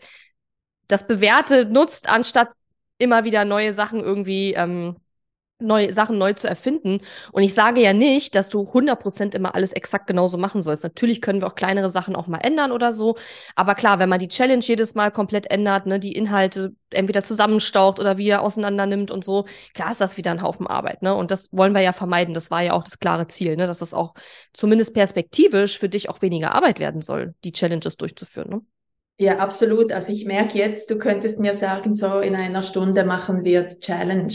[0.87, 2.49] das Bewährte nutzt, anstatt
[2.97, 4.97] immer wieder neue Sachen irgendwie ähm,
[5.63, 6.99] neue Sachen neu zu erfinden.
[7.31, 10.83] Und ich sage ja nicht, dass du 100% immer alles exakt genauso machen sollst.
[10.83, 13.17] Natürlich können wir auch kleinere Sachen auch mal ändern oder so.
[13.55, 17.99] Aber klar, wenn man die Challenge jedes Mal komplett ändert, ne, die Inhalte entweder zusammenstaucht
[17.99, 21.01] oder wieder auseinander nimmt und so, klar ist das wieder ein Haufen Arbeit.
[21.01, 21.15] Ne?
[21.15, 22.33] Und das wollen wir ja vermeiden.
[22.33, 23.67] Das war ja auch das klare Ziel, ne?
[23.67, 24.13] dass es auch
[24.53, 28.49] zumindest perspektivisch für dich auch weniger Arbeit werden soll, die Challenges durchzuführen.
[28.49, 28.61] Ne?
[29.17, 29.91] Ja, absolut.
[29.91, 34.33] Also ich merke jetzt, du könntest mir sagen, so in einer Stunde machen wir Challenge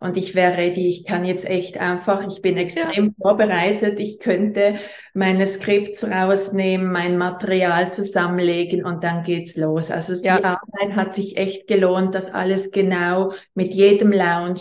[0.00, 0.88] und ich wäre ready.
[0.88, 3.12] Ich kann jetzt echt einfach, ich bin extrem ja.
[3.20, 3.98] vorbereitet.
[3.98, 4.74] Ich könnte
[5.12, 9.90] meine Skripts rausnehmen, mein Material zusammenlegen und dann geht's los.
[9.90, 10.38] Also ja.
[10.38, 14.60] die Arbeit hat sich echt gelohnt, das alles genau mit jedem Lounge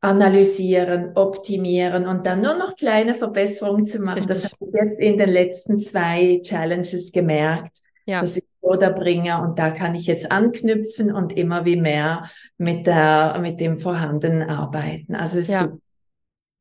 [0.00, 4.18] analysieren, optimieren und dann nur noch kleine Verbesserungen zu machen.
[4.18, 4.42] Richtig.
[4.42, 7.78] Das habe ich jetzt in den letzten zwei Challenges gemerkt.
[8.04, 8.20] Ja.
[8.20, 12.86] Dass ich oder Bringer und da kann ich jetzt anknüpfen und immer wie mehr mit
[12.86, 15.14] der, mit dem Vorhandenen arbeiten.
[15.14, 15.68] Also es ja.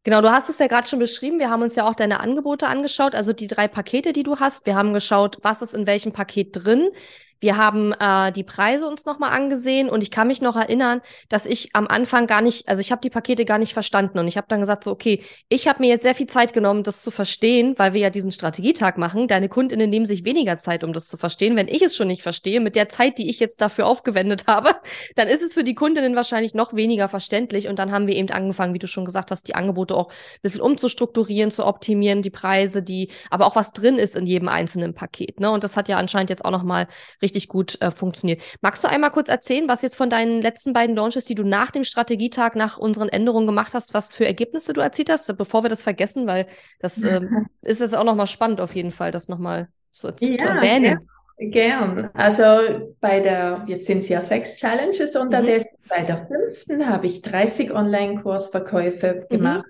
[0.03, 1.39] Genau, du hast es ja gerade schon beschrieben.
[1.39, 4.67] Wir haben uns ja auch deine Angebote angeschaut, also die drei Pakete, die du hast.
[4.67, 6.91] Wir haben geschaut, was ist in welchem Paket drin.
[7.39, 11.45] Wir haben äh, die Preise uns nochmal angesehen und ich kann mich noch erinnern, dass
[11.45, 14.38] ich am Anfang gar nicht, also ich habe die Pakete gar nicht verstanden und ich
[14.38, 17.12] habe dann gesagt, so, okay, ich habe mir jetzt sehr viel Zeit genommen, das zu
[17.12, 19.28] verstehen, weil wir ja diesen Strategietag machen.
[19.28, 21.56] Deine Kundinnen nehmen sich weniger Zeit, um das zu verstehen.
[21.56, 24.76] Wenn ich es schon nicht verstehe, mit der Zeit, die ich jetzt dafür aufgewendet habe,
[25.15, 28.30] dann ist es für die Kundinnen wahrscheinlich noch weniger verständlich und dann haben wir eben
[28.30, 32.30] angefangen, wie du schon gesagt hast, die Angebote auch ein bisschen umzustrukturieren, zu optimieren, die
[32.30, 35.39] Preise, die, aber auch was drin ist in jedem einzelnen Paket.
[35.39, 35.52] Ne?
[35.52, 36.88] Und das hat ja anscheinend jetzt auch nochmal
[37.25, 38.41] richtig gut äh, funktioniert.
[38.61, 41.71] Magst du einmal kurz erzählen, was jetzt von deinen letzten beiden Launches, die du nach
[41.71, 45.69] dem Strategietag, nach unseren Änderungen gemacht hast, was für Ergebnisse du erzielt hast, bevor wir
[45.69, 46.45] das vergessen, weil
[46.79, 47.21] das äh,
[47.61, 50.85] ist es auch nochmal spannend auf jeden Fall, das nochmal zu, ja, zu erwähnen.
[50.85, 50.99] Ja.
[51.38, 52.09] Gern.
[52.13, 55.79] Also bei der, jetzt sind es ja sechs Challenges unterdessen.
[55.83, 55.89] Mhm.
[55.89, 59.35] Bei der fünften habe ich 30 Online-Kursverkäufe mhm.
[59.35, 59.65] gemacht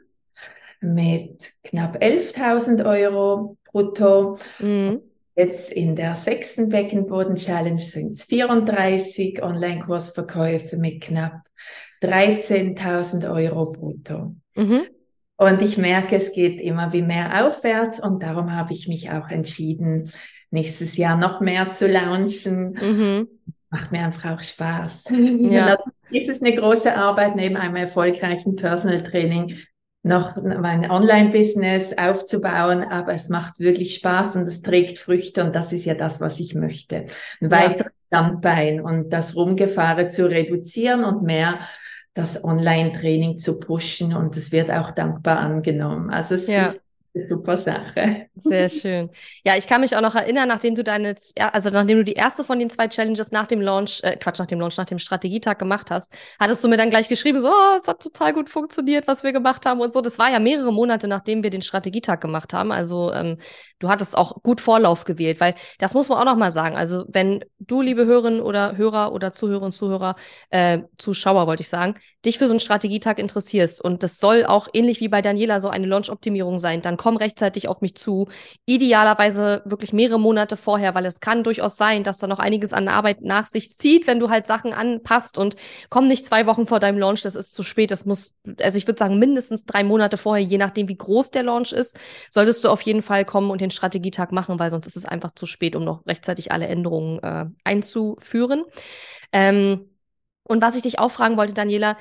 [0.80, 4.38] mit knapp 11.000 Euro brutto.
[4.60, 5.02] Mhm.
[5.36, 11.42] Jetzt in der sechsten Beckenboden-Challenge sind es 34 Online-Kursverkäufe mit knapp
[12.02, 14.36] 13.000 Euro brutto.
[14.56, 14.84] Mhm.
[15.38, 19.28] Und ich merke, es geht immer wie mehr aufwärts und darum habe ich mich auch
[19.28, 20.10] entschieden,
[20.52, 22.72] nächstes Jahr noch mehr zu launchen.
[22.82, 23.28] Mhm.
[23.70, 25.06] Macht mir einfach auch Spaß.
[25.12, 25.78] Ja.
[26.12, 29.54] ist es eine große Arbeit neben einem erfolgreichen Personal Training,
[30.06, 35.74] noch mein Online-Business aufzubauen, aber es macht wirklich Spaß und es trägt Früchte und das
[35.74, 37.06] ist ja das, was ich möchte.
[37.42, 41.58] Ein weiteres Standbein und das Rumgefahren zu reduzieren und mehr
[42.14, 46.12] das Online-Training zu pushen und es wird auch dankbar angenommen.
[46.12, 46.68] Also es ja.
[46.68, 46.85] ist
[47.16, 48.28] super Sache.
[48.36, 49.10] Sehr schön.
[49.46, 52.44] Ja, ich kann mich auch noch erinnern, nachdem du deine, also nachdem du die erste
[52.44, 55.58] von den zwei Challenges nach dem Launch, äh, Quatsch, nach dem Launch, nach dem Strategietag
[55.58, 59.08] gemacht hast, hattest du mir dann gleich geschrieben, so, oh, es hat total gut funktioniert,
[59.08, 60.02] was wir gemacht haben und so.
[60.02, 62.72] Das war ja mehrere Monate, nachdem wir den Strategietag gemacht haben.
[62.72, 63.38] Also ähm,
[63.80, 66.76] du hattest auch gut Vorlauf gewählt, weil das muss man auch noch mal sagen.
[66.76, 70.16] Also wenn du, liebe Hörerinnen oder Hörer oder Zuhörer und Zuhörer,
[70.50, 74.68] äh, Zuschauer wollte ich sagen, dich für so einen Strategietag interessierst und das soll auch
[74.74, 78.30] ähnlich wie bei Daniela so eine Launch-Optimierung sein, dann komm rechtzeitig auf mich zu.
[78.66, 82.88] Idealerweise wirklich mehrere Monate vorher, weil es kann durchaus sein, dass da noch einiges an
[82.88, 85.56] Arbeit nach sich zieht, wenn du halt Sachen anpasst und
[85.92, 87.92] komm nicht zwei Wochen vor deinem Launch, das ist zu spät.
[87.92, 91.44] Das muss, also ich würde sagen, mindestens drei Monate vorher, je nachdem, wie groß der
[91.44, 91.96] Launch ist,
[92.32, 95.34] solltest du auf jeden Fall kommen und den Strategietag machen, weil sonst ist es einfach
[95.34, 98.64] zu spät, um noch rechtzeitig alle Änderungen äh, einzuführen.
[99.32, 99.92] Ähm,
[100.42, 101.98] und was ich dich auch fragen wollte, Daniela,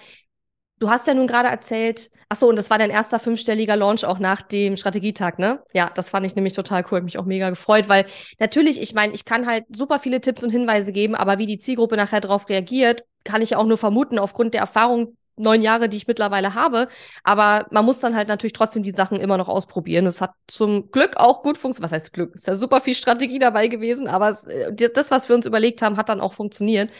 [0.80, 4.04] Du hast ja nun gerade erzählt, ach so, und das war dein erster fünfstelliger Launch
[4.04, 5.62] auch nach dem Strategietag, ne?
[5.72, 8.06] Ja, das fand ich nämlich total cool, mich auch mega gefreut, weil
[8.38, 11.58] natürlich, ich meine, ich kann halt super viele Tipps und Hinweise geben, aber wie die
[11.58, 15.96] Zielgruppe nachher darauf reagiert, kann ich auch nur vermuten aufgrund der Erfahrung neun Jahre, die
[15.96, 16.88] ich mittlerweile habe.
[17.22, 20.06] Aber man muss dann halt natürlich trotzdem die Sachen immer noch ausprobieren.
[20.06, 21.90] Es hat zum Glück auch gut funktioniert.
[21.90, 22.32] Was heißt Glück?
[22.34, 25.46] Es ist ja super viel Strategie dabei gewesen, aber es, äh, das, was wir uns
[25.46, 26.90] überlegt haben, hat dann auch funktioniert.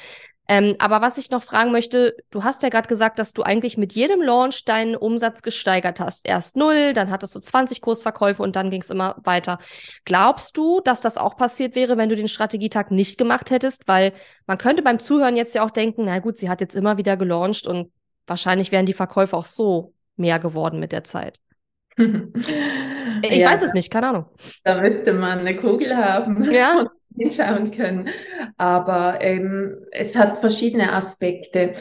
[0.47, 3.79] Ähm, aber was ich noch fragen möchte, du hast ja gerade gesagt, dass du eigentlich
[3.79, 6.29] mit jedem Launch deinen Umsatz gesteigert hast.
[6.29, 9.59] Erst null, dann hattest du 20 Kursverkäufe und dann ging es immer weiter.
[10.05, 13.89] Glaubst du, dass das auch passiert wäre, wenn du den Strategietag nicht gemacht hättest?
[13.89, 14.13] Weil
[14.47, 17.17] man könnte beim Zuhören jetzt ja auch denken, na gut, sie hat jetzt immer wieder
[17.17, 17.91] gelauncht und
[18.27, 21.39] wahrscheinlich wären die Verkäufe auch so mehr geworden mit der Zeit.
[21.97, 24.27] ich ja, weiß es nicht, keine Ahnung.
[24.65, 26.51] Da müsste man eine Kugel haben.
[26.51, 26.87] Ja.
[27.17, 28.09] hinschauen können.
[28.57, 31.73] Aber ähm, es hat verschiedene Aspekte.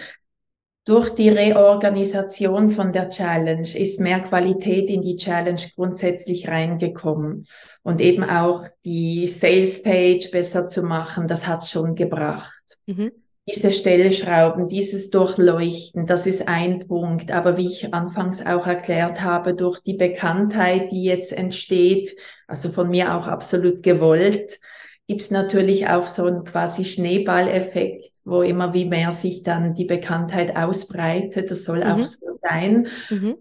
[0.86, 7.46] Durch die Reorganisation von der Challenge ist mehr Qualität in die Challenge grundsätzlich reingekommen
[7.84, 12.78] und eben auch die Sales Page besser zu machen, das hat schon gebracht.
[12.86, 13.12] Mhm.
[13.48, 17.32] Diese Stellschrauben, dieses Durchleuchten, das ist ein Punkt.
[17.32, 22.16] Aber wie ich anfangs auch erklärt habe, durch die Bekanntheit, die jetzt entsteht,
[22.48, 24.60] also von mir auch absolut gewollt,
[25.08, 30.56] gibt's natürlich auch so einen quasi Schneeballeffekt, wo immer wie mehr sich dann die Bekanntheit
[30.56, 31.52] ausbreitet.
[31.52, 31.92] Das soll mhm.
[31.92, 32.88] auch so sein.
[33.10, 33.36] Mhm.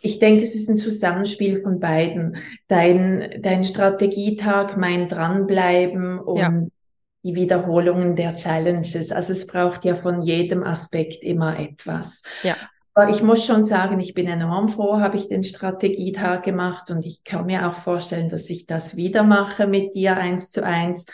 [0.00, 2.36] Ich denke, es ist ein Zusammenspiel von beiden.
[2.68, 6.52] Dein, dein Strategietag, mein Dranbleiben und ja.
[7.22, 9.12] die Wiederholungen der Challenges.
[9.12, 12.22] Also es braucht ja von jedem Aspekt immer etwas.
[12.42, 12.56] Ja.
[12.94, 17.04] Aber ich muss schon sagen, ich bin enorm froh, habe ich den Strategietag gemacht und
[17.04, 21.06] ich kann mir auch vorstellen, dass ich das wieder mache mit dir eins zu eins,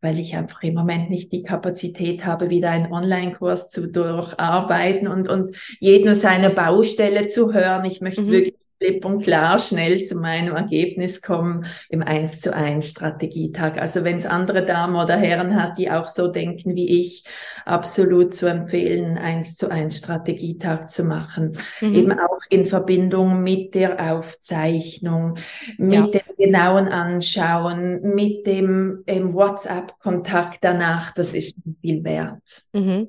[0.00, 5.28] weil ich einfach im Moment nicht die Kapazität habe, wieder einen Online-Kurs zu durcharbeiten und,
[5.28, 7.84] und jeden seine Baustelle zu hören.
[7.86, 8.30] Ich möchte mhm.
[8.30, 13.78] wirklich klipp und klar schnell zu meinem Ergebnis kommen im 1 zu 1 Strategietag.
[13.78, 17.24] Also wenn es andere Damen oder Herren hat, die auch so denken wie ich,
[17.64, 21.56] absolut zu empfehlen, 1 zu 1 Strategietag zu machen.
[21.80, 21.94] Mhm.
[21.94, 25.36] Eben auch in Verbindung mit der Aufzeichnung,
[25.78, 26.06] mit ja.
[26.06, 31.12] dem genauen Anschauen, mit dem, WhatsApp-Kontakt danach.
[31.12, 32.62] Das ist viel wert.
[32.72, 33.08] Mhm.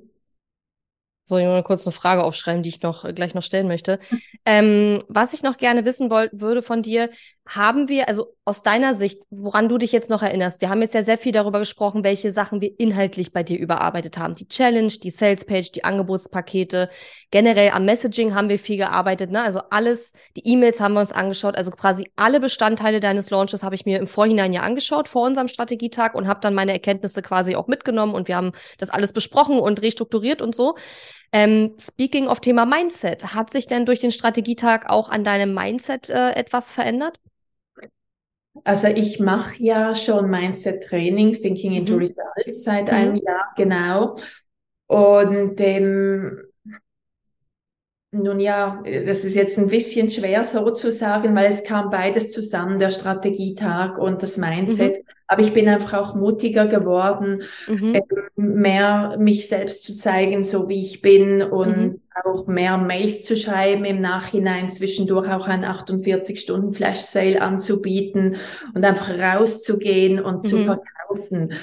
[1.27, 3.99] Soll ich mal kurz eine Frage aufschreiben, die ich noch äh, gleich noch stellen möchte.
[4.45, 7.09] Ähm, was ich noch gerne wissen wollt, würde von dir,
[7.45, 10.93] haben wir, also aus deiner Sicht, woran du dich jetzt noch erinnerst, wir haben jetzt
[10.93, 14.35] ja sehr viel darüber gesprochen, welche Sachen wir inhaltlich bei dir überarbeitet haben.
[14.35, 16.89] Die Challenge, die Salespage, die Angebotspakete,
[17.31, 19.43] generell am Messaging haben wir viel gearbeitet, ne?
[19.43, 23.75] Also alles, die E-Mails haben wir uns angeschaut, also quasi alle Bestandteile deines Launches habe
[23.75, 27.55] ich mir im Vorhinein ja angeschaut vor unserem Strategietag und habe dann meine Erkenntnisse quasi
[27.55, 30.75] auch mitgenommen und wir haben das alles besprochen und restrukturiert und so.
[31.33, 36.09] Ähm, speaking of Thema Mindset, hat sich denn durch den Strategietag auch an deinem Mindset
[36.09, 37.19] äh, etwas verändert?
[38.63, 41.99] Also ich mache ja schon Mindset-Training, Thinking into mhm.
[41.99, 42.93] Results seit mhm.
[42.93, 44.15] einem Jahr, genau.
[44.87, 46.46] Und ähm,
[48.11, 52.31] nun ja, das ist jetzt ein bisschen schwer so zu sagen, weil es kam beides
[52.31, 54.99] zusammen, der Strategietag und das Mindset.
[54.99, 55.03] Mhm.
[55.29, 57.95] Aber ich bin einfach auch mutiger geworden, mhm.
[57.95, 58.01] äh,
[58.37, 62.01] mehr mich selbst zu zeigen, so wie ich bin und mhm.
[62.23, 68.37] auch mehr Mails zu schreiben im Nachhinein, zwischendurch auch ein 48-Stunden-Flash-Sale anzubieten
[68.73, 70.65] und einfach rauszugehen und zu mhm.
[70.65, 71.53] verkaufen.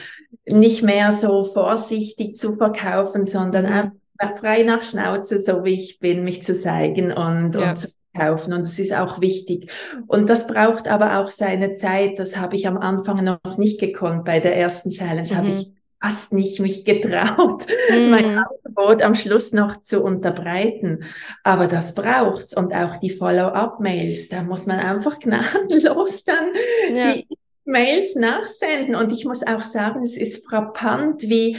[0.44, 3.72] Nicht mehr so vorsichtig zu verkaufen, sondern mhm.
[3.72, 4.03] einfach
[4.38, 7.70] frei nach Schnauze, so wie ich bin, mich zu zeigen und, ja.
[7.70, 9.70] und zu kaufen und es ist auch wichtig.
[10.06, 12.18] Und das braucht aber auch seine Zeit.
[12.18, 14.24] Das habe ich am Anfang noch nicht gekonnt.
[14.24, 15.36] Bei der ersten Challenge mhm.
[15.36, 15.72] habe ich
[16.04, 18.10] fast nicht mich getraut, mm.
[18.10, 21.04] mein Angebot am Schluss noch zu unterbreiten.
[21.44, 24.28] Aber das braucht's und auch die Follow-up-Mails.
[24.28, 26.52] Da muss man einfach gnadenlos dann
[26.92, 27.14] ja.
[27.14, 27.26] die
[27.64, 28.96] Mails nachsenden.
[28.96, 31.56] Und ich muss auch sagen, es ist frappant, wie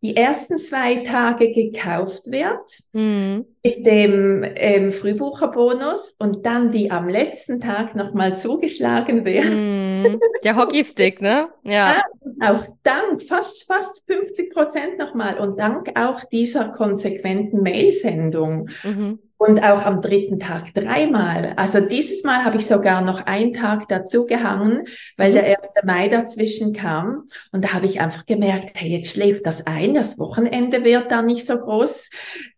[0.00, 3.46] die ersten zwei Tage gekauft wird mhm.
[3.64, 9.44] mit dem ähm, Frühbucherbonus und dann die am letzten Tag nochmal zugeschlagen wird.
[9.44, 10.20] Mhm.
[10.44, 11.48] Der Hockeystick, ne?
[11.64, 11.96] Ja.
[11.96, 12.02] ja.
[12.40, 18.68] Auch dank, fast, fast 50 Prozent nochmal und dank auch dieser konsequenten Mailsendung.
[18.84, 21.54] Mhm und auch am dritten Tag dreimal.
[21.56, 24.84] Also dieses Mal habe ich sogar noch einen Tag dazu gehangen,
[25.16, 25.56] weil der 1.
[25.80, 25.86] Mhm.
[25.86, 27.28] Mai dazwischen kam.
[27.52, 29.94] Und da habe ich einfach gemerkt, hey, jetzt schläft das ein.
[29.94, 32.10] Das Wochenende wird da nicht so groß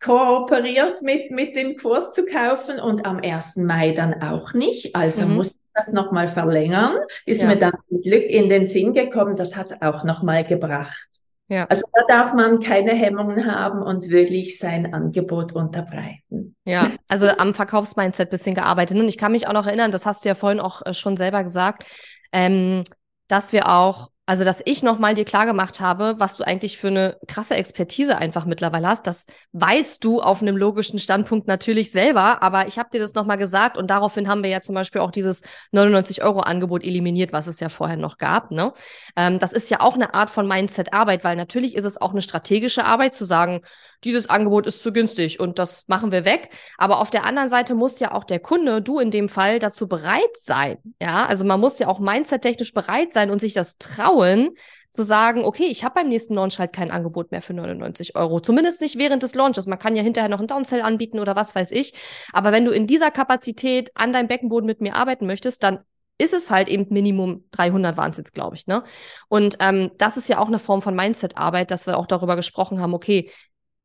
[0.02, 3.56] kooperiert mit, mit dem Kurs zu kaufen und am 1.
[3.56, 4.96] Mai dann auch nicht.
[4.96, 5.34] Also mhm.
[5.34, 6.96] muss ich das nochmal verlängern.
[7.26, 7.48] Ist ja.
[7.48, 9.36] mir dann zum Glück in den Sinn gekommen.
[9.36, 11.08] Das hat auch nochmal gebracht.
[11.50, 11.66] Ja.
[11.68, 16.54] Also da darf man keine Hemmungen haben und wirklich sein Angebot unterbreiten.
[16.64, 18.96] Ja, also am Verkaufsmindset bisschen gearbeitet.
[18.96, 21.16] Und ich kann mich auch noch erinnern, das hast du ja vorhin auch äh, schon
[21.16, 21.84] selber gesagt,
[22.32, 22.84] ähm,
[23.26, 26.86] dass wir auch also, dass ich nochmal dir klar gemacht habe, was du eigentlich für
[26.86, 29.08] eine krasse Expertise einfach mittlerweile hast.
[29.08, 33.38] Das weißt du auf einem logischen Standpunkt natürlich selber, aber ich habe dir das nochmal
[33.38, 37.68] gesagt und daraufhin haben wir ja zum Beispiel auch dieses 99-Euro-Angebot eliminiert, was es ja
[37.68, 38.52] vorher noch gab.
[38.52, 38.72] Ne?
[39.16, 42.22] Ähm, das ist ja auch eine Art von Mindset-Arbeit, weil natürlich ist es auch eine
[42.22, 43.62] strategische Arbeit zu sagen,
[44.04, 46.50] dieses Angebot ist zu günstig und das machen wir weg.
[46.78, 49.88] Aber auf der anderen Seite muss ja auch der Kunde, du in dem Fall, dazu
[49.88, 50.78] bereit sein.
[51.00, 54.50] Ja, also man muss ja auch mindset-technisch bereit sein und sich das trauen,
[54.90, 58.40] zu sagen, okay, ich habe beim nächsten Launch halt kein Angebot mehr für 99 Euro.
[58.40, 59.66] Zumindest nicht während des Launches.
[59.66, 61.94] Man kann ja hinterher noch einen Downsell anbieten oder was weiß ich.
[62.32, 65.80] Aber wenn du in dieser Kapazität an deinem Beckenboden mit mir arbeiten möchtest, dann
[66.20, 68.66] ist es halt eben Minimum 300 waren es jetzt, glaube ich.
[68.66, 68.82] Ne?
[69.28, 72.78] Und ähm, das ist ja auch eine Form von Mindset-Arbeit, dass wir auch darüber gesprochen
[72.78, 73.30] haben, okay,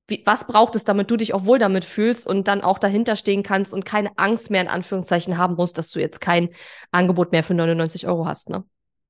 [0.07, 3.15] wie, was braucht es, damit du dich auch wohl damit fühlst und dann auch dahinter
[3.15, 6.49] stehen kannst und keine Angst mehr in Anführungszeichen haben musst, dass du jetzt kein
[6.91, 8.63] Angebot mehr für 99 Euro hast, ne?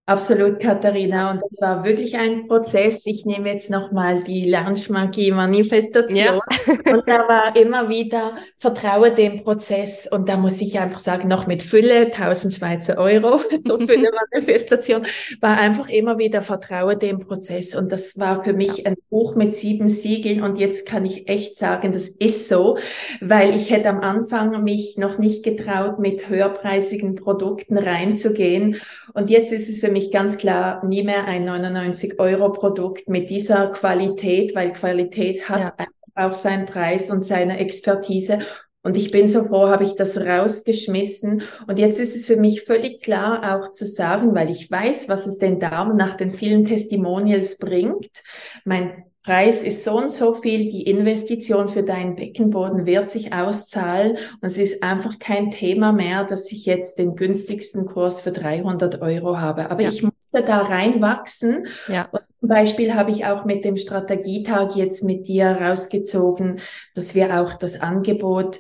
[0.08, 1.32] Absolut, Katharina.
[1.32, 3.08] Und das war wirklich ein Prozess.
[3.08, 6.16] Ich nehme jetzt nochmal die Lernschmagie Manifestation.
[6.16, 6.34] Ja.
[6.94, 10.08] und da war immer wieder, vertraue dem Prozess.
[10.08, 15.08] Und da muss ich einfach sagen, noch mit Fülle, 1000 Schweizer Euro, so Fülle Manifestation,
[15.42, 17.74] war einfach immer wieder, vertraue dem Prozess.
[17.74, 20.44] Und das war für mich ein Buch mit sieben Siegeln.
[20.44, 22.78] Und jetzt kann ich echt sagen, das ist so,
[23.22, 28.80] weil ich hätte am Anfang mich noch nicht getraut, mit höherpreisigen Produkten reinzugehen.
[29.16, 34.54] Und jetzt ist es für mich ganz klar nie mehr ein 99-Euro-Produkt mit dieser Qualität,
[34.54, 35.86] weil Qualität hat ja.
[36.16, 38.40] auch seinen Preis und seine Expertise.
[38.84, 41.42] Und ich bin so froh, habe ich das rausgeschmissen.
[41.66, 45.26] Und jetzt ist es für mich völlig klar auch zu sagen, weil ich weiß, was
[45.26, 48.22] es den Damen nach den vielen Testimonials bringt.
[48.64, 54.18] Mein Preis ist so und so viel, die Investition für deinen Beckenboden wird sich auszahlen
[54.40, 59.02] und es ist einfach kein Thema mehr, dass ich jetzt den günstigsten Kurs für 300
[59.02, 59.72] Euro habe.
[59.72, 59.90] Aber ja.
[59.90, 61.66] ich musste da reinwachsen.
[61.88, 62.08] Ja.
[62.12, 66.60] Und zum Beispiel habe ich auch mit dem Strategietag jetzt mit dir rausgezogen,
[66.94, 68.60] dass wir auch das Angebot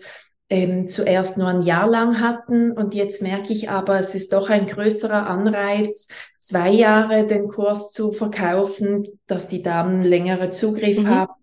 [0.49, 4.49] ähm, zuerst nur ein Jahr lang hatten und jetzt merke ich aber, es ist doch
[4.49, 11.09] ein größerer Anreiz, zwei Jahre den Kurs zu verkaufen, dass die Damen längere Zugriff mhm.
[11.09, 11.33] haben.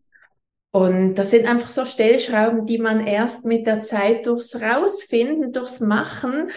[0.70, 5.80] Und das sind einfach so Stellschrauben, die man erst mit der Zeit durchs Rausfinden, durchs
[5.80, 6.50] Machen,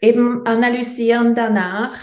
[0.00, 1.98] eben analysieren danach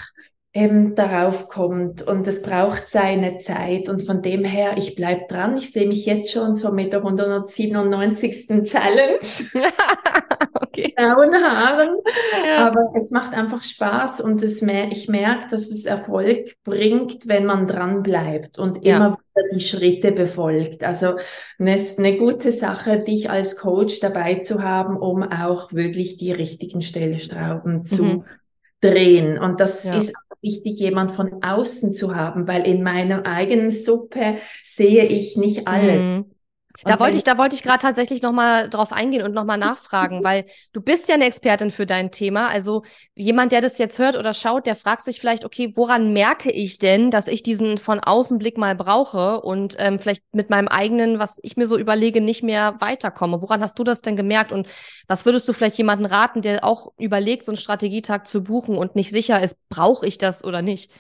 [0.56, 5.58] eben darauf kommt und es braucht seine Zeit und von dem her, ich bleib dran.
[5.58, 8.64] Ich sehe mich jetzt schon so mit der 197.
[8.64, 9.20] Challenge.
[10.54, 10.94] okay.
[10.96, 11.98] Grauen Haaren.
[12.48, 12.68] Ja.
[12.68, 17.46] Aber es macht einfach Spaß und es mer ich merke, dass es Erfolg bringt, wenn
[17.46, 18.96] man dran bleibt und ja.
[18.96, 20.86] immer wieder die Schritte befolgt.
[20.86, 21.18] Also
[21.60, 26.82] eine, eine gute Sache, dich als Coach dabei zu haben, um auch wirklich die richtigen
[26.82, 28.26] Stellschrauben zu mhm.
[28.82, 29.38] Drehen.
[29.38, 29.98] Und das ja.
[29.98, 35.68] ist wichtig, jemand von außen zu haben, weil in meiner eigenen Suppe sehe ich nicht
[35.68, 36.02] alles.
[36.02, 36.35] Mhm.
[36.84, 40.46] Da wollte ich, da wollte ich gerade tatsächlich nochmal drauf eingehen und nochmal nachfragen, weil
[40.74, 42.50] du bist ja eine Expertin für dein Thema.
[42.50, 42.84] Also
[43.16, 46.78] jemand, der das jetzt hört oder schaut, der fragt sich vielleicht, okay, woran merke ich
[46.78, 51.40] denn, dass ich diesen von Außenblick mal brauche und ähm, vielleicht mit meinem eigenen, was
[51.44, 53.42] ich mir so überlege, nicht mehr weiterkomme?
[53.42, 54.52] Woran hast du das denn gemerkt?
[54.52, 54.68] Und
[55.08, 58.96] was würdest du vielleicht jemanden raten, der auch überlegt, so einen Strategietag zu buchen und
[58.96, 60.92] nicht sicher ist, brauche ich das oder nicht?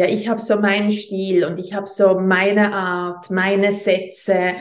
[0.00, 4.54] Ja, ich habe so meinen Stil und ich habe so meine Art, meine Sätze.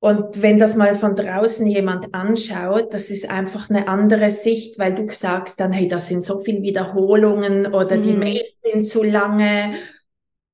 [0.00, 4.96] Und wenn das mal von draußen jemand anschaut, das ist einfach eine andere Sicht, weil
[4.96, 8.02] du sagst dann, hey, das sind so viele Wiederholungen oder mhm.
[8.02, 9.74] die Mails sind zu lange.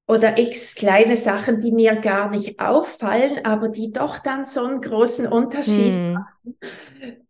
[0.08, 4.80] Oder x kleine Sachen, die mir gar nicht auffallen, aber die doch dann so einen
[4.80, 6.12] großen Unterschied hm.
[6.12, 6.56] machen.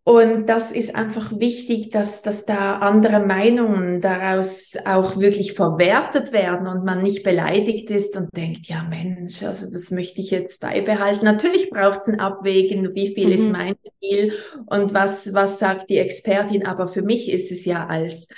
[0.09, 6.69] Und das ist einfach wichtig, dass, dass da andere Meinungen daraus auch wirklich verwertet werden
[6.69, 11.25] und man nicht beleidigt ist und denkt, ja Mensch, also das möchte ich jetzt beibehalten.
[11.25, 13.33] Natürlich braucht es ein Abwägen, wie viel mhm.
[13.33, 14.33] ist mein Ziel
[14.67, 16.65] und was, was sagt die Expertin.
[16.65, 18.29] Aber für mich ist es ja als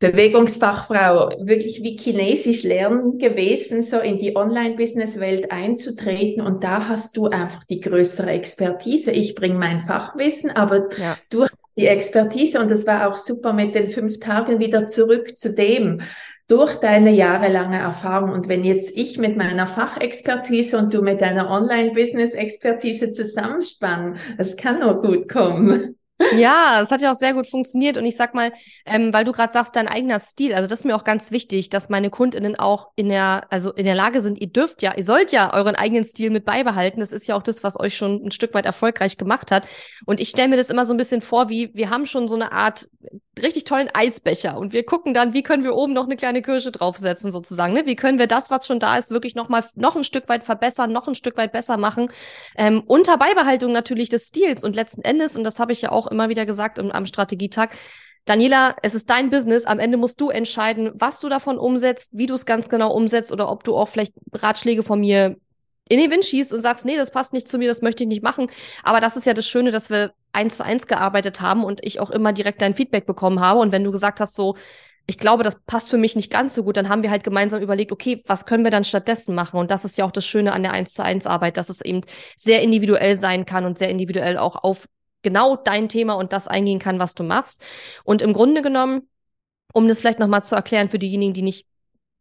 [0.00, 6.40] Bewegungsfachfrau wirklich wie Chinesisch lernen gewesen, so in die Online-Business-Welt einzutreten.
[6.40, 9.10] Und da hast du einfach die größere Expertise.
[9.10, 11.18] Ich bringe mein Fachwissen, aber ja.
[11.30, 12.60] du hast die Expertise.
[12.60, 16.00] Und das war auch super mit den fünf Tagen wieder zurück zu dem
[16.46, 18.30] durch deine jahrelange Erfahrung.
[18.30, 24.78] Und wenn jetzt ich mit meiner Fachexpertise und du mit deiner Online-Business-Expertise zusammenspannen, das kann
[24.78, 25.97] nur gut kommen.
[26.36, 27.96] Ja, es hat ja auch sehr gut funktioniert.
[27.96, 28.52] Und ich sag mal,
[28.84, 31.68] ähm, weil du gerade sagst, dein eigener Stil, also das ist mir auch ganz wichtig,
[31.68, 35.04] dass meine KundInnen auch in der, also in der Lage sind, ihr dürft ja, ihr
[35.04, 37.00] sollt ja euren eigenen Stil mit beibehalten.
[37.00, 39.64] Das ist ja auch das, was euch schon ein Stück weit erfolgreich gemacht hat.
[40.06, 42.34] Und ich stelle mir das immer so ein bisschen vor, wie wir haben schon so
[42.34, 42.88] eine Art
[43.42, 46.70] richtig tollen Eisbecher und wir gucken dann, wie können wir oben noch eine kleine Kirsche
[46.70, 47.72] draufsetzen sozusagen.
[47.72, 47.86] Ne?
[47.86, 50.44] Wie können wir das, was schon da ist, wirklich noch mal noch ein Stück weit
[50.44, 52.10] verbessern, noch ein Stück weit besser machen,
[52.56, 56.07] ähm, unter Beibehaltung natürlich des Stils und letzten Endes und das habe ich ja auch
[56.08, 57.70] immer wieder gesagt im, am Strategietag.
[58.24, 59.64] Daniela, es ist dein Business.
[59.64, 63.32] Am Ende musst du entscheiden, was du davon umsetzt, wie du es ganz genau umsetzt
[63.32, 65.36] oder ob du auch vielleicht Ratschläge von mir
[65.88, 68.08] in den Wind schießt und sagst, nee, das passt nicht zu mir, das möchte ich
[68.08, 68.48] nicht machen.
[68.82, 72.00] Aber das ist ja das Schöne, dass wir eins zu eins gearbeitet haben und ich
[72.00, 73.60] auch immer direkt dein Feedback bekommen habe.
[73.60, 74.56] Und wenn du gesagt hast, so,
[75.06, 77.62] ich glaube, das passt für mich nicht ganz so gut, dann haben wir halt gemeinsam
[77.62, 79.58] überlegt, okay, was können wir dann stattdessen machen?
[79.58, 81.80] Und das ist ja auch das Schöne an der eins zu eins Arbeit, dass es
[81.80, 82.02] eben
[82.36, 84.86] sehr individuell sein kann und sehr individuell auch auf
[85.22, 87.62] genau dein Thema und das eingehen kann, was du machst.
[88.04, 89.08] Und im Grunde genommen,
[89.72, 91.66] um das vielleicht nochmal zu erklären für diejenigen, die nicht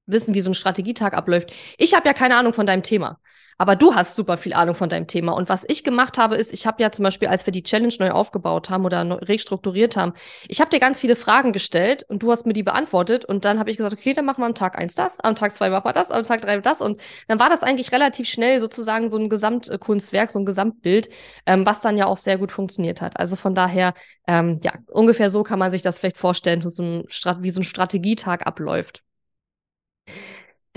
[0.05, 1.53] wissen, wie so ein Strategietag abläuft.
[1.77, 3.19] Ich habe ja keine Ahnung von deinem Thema.
[3.57, 5.33] Aber du hast super viel Ahnung von deinem Thema.
[5.33, 7.93] Und was ich gemacht habe, ist, ich habe ja zum Beispiel, als wir die Challenge
[7.99, 10.13] neu aufgebaut haben oder restrukturiert haben,
[10.47, 13.25] ich habe dir ganz viele Fragen gestellt und du hast mir die beantwortet.
[13.25, 15.53] Und dann habe ich gesagt, okay, dann machen wir am Tag eins das, am Tag
[15.53, 16.81] zwei machen wir das, am Tag drei das.
[16.81, 21.09] Und dann war das eigentlich relativ schnell sozusagen so ein Gesamtkunstwerk, so ein Gesamtbild,
[21.45, 23.19] ähm, was dann ja auch sehr gut funktioniert hat.
[23.19, 23.93] Also von daher,
[24.27, 27.03] ähm, ja, ungefähr so kann man sich das vielleicht vorstellen, so ein
[27.41, 29.03] wie so ein Strategietag abläuft.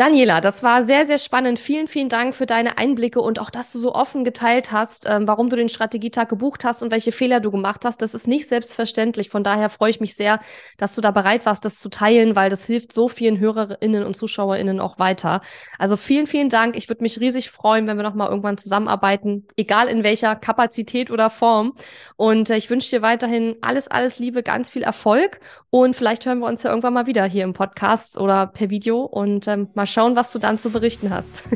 [0.00, 1.60] Daniela, das war sehr, sehr spannend.
[1.60, 5.28] Vielen, vielen Dank für deine Einblicke und auch, dass du so offen geteilt hast, ähm,
[5.28, 8.00] warum du den Strategietag gebucht hast und welche Fehler du gemacht hast.
[8.00, 9.28] Das ist nicht selbstverständlich.
[9.28, 10.40] Von daher freue ich mich sehr,
[10.78, 14.16] dass du da bereit warst, das zu teilen, weil das hilft so vielen Hörerinnen und
[14.16, 15.42] Zuschauerinnen auch weiter.
[15.78, 16.78] Also vielen, vielen Dank.
[16.78, 21.28] Ich würde mich riesig freuen, wenn wir nochmal irgendwann zusammenarbeiten, egal in welcher Kapazität oder
[21.28, 21.74] Form.
[22.16, 25.40] Und äh, ich wünsche dir weiterhin alles, alles Liebe, ganz viel Erfolg
[25.72, 29.02] und vielleicht hören wir uns ja irgendwann mal wieder hier im Podcast oder per Video
[29.02, 31.44] und ähm, mal schauen, was du dann zu berichten hast.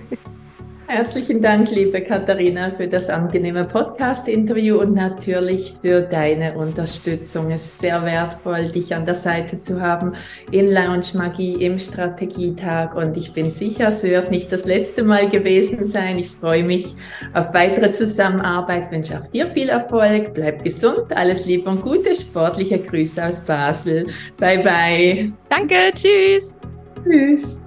[0.86, 7.50] Herzlichen Dank, liebe Katharina, für das angenehme Podcast-Interview und natürlich für deine Unterstützung.
[7.50, 10.12] Es ist sehr wertvoll, dich an der Seite zu haben
[10.50, 15.30] in Lounge Magie, im Strategietag und ich bin sicher, es wird nicht das letzte Mal
[15.30, 16.18] gewesen sein.
[16.18, 16.94] Ich freue mich
[17.32, 22.78] auf weitere Zusammenarbeit, wünsche auch dir viel Erfolg, bleib gesund, alles Liebe und Gute, sportliche
[22.78, 24.06] Grüße aus Basel.
[24.36, 25.32] Bye bye.
[25.48, 26.58] Danke, tschüss.
[27.04, 27.60] Tschüss.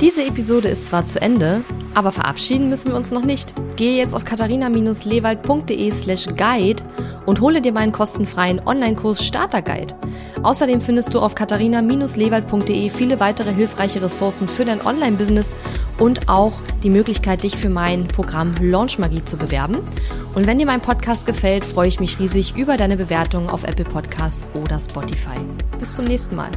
[0.00, 1.62] Diese Episode ist zwar zu Ende,
[1.94, 3.54] aber verabschieden müssen wir uns noch nicht.
[3.76, 6.82] Gehe jetzt auf katharina-lewald.de slash guide
[7.26, 9.94] und hole dir meinen kostenfreien Online-Kurs Starter Guide.
[10.42, 15.54] Außerdem findest du auf katharina-lewald.de viele weitere hilfreiche Ressourcen für dein Online-Business
[15.98, 19.76] und auch die Möglichkeit, dich für mein Programm Launch Magie zu bewerben.
[20.34, 23.84] Und wenn dir mein Podcast gefällt, freue ich mich riesig über deine Bewertung auf Apple
[23.84, 25.36] Podcasts oder Spotify.
[25.78, 26.50] Bis zum nächsten Mal.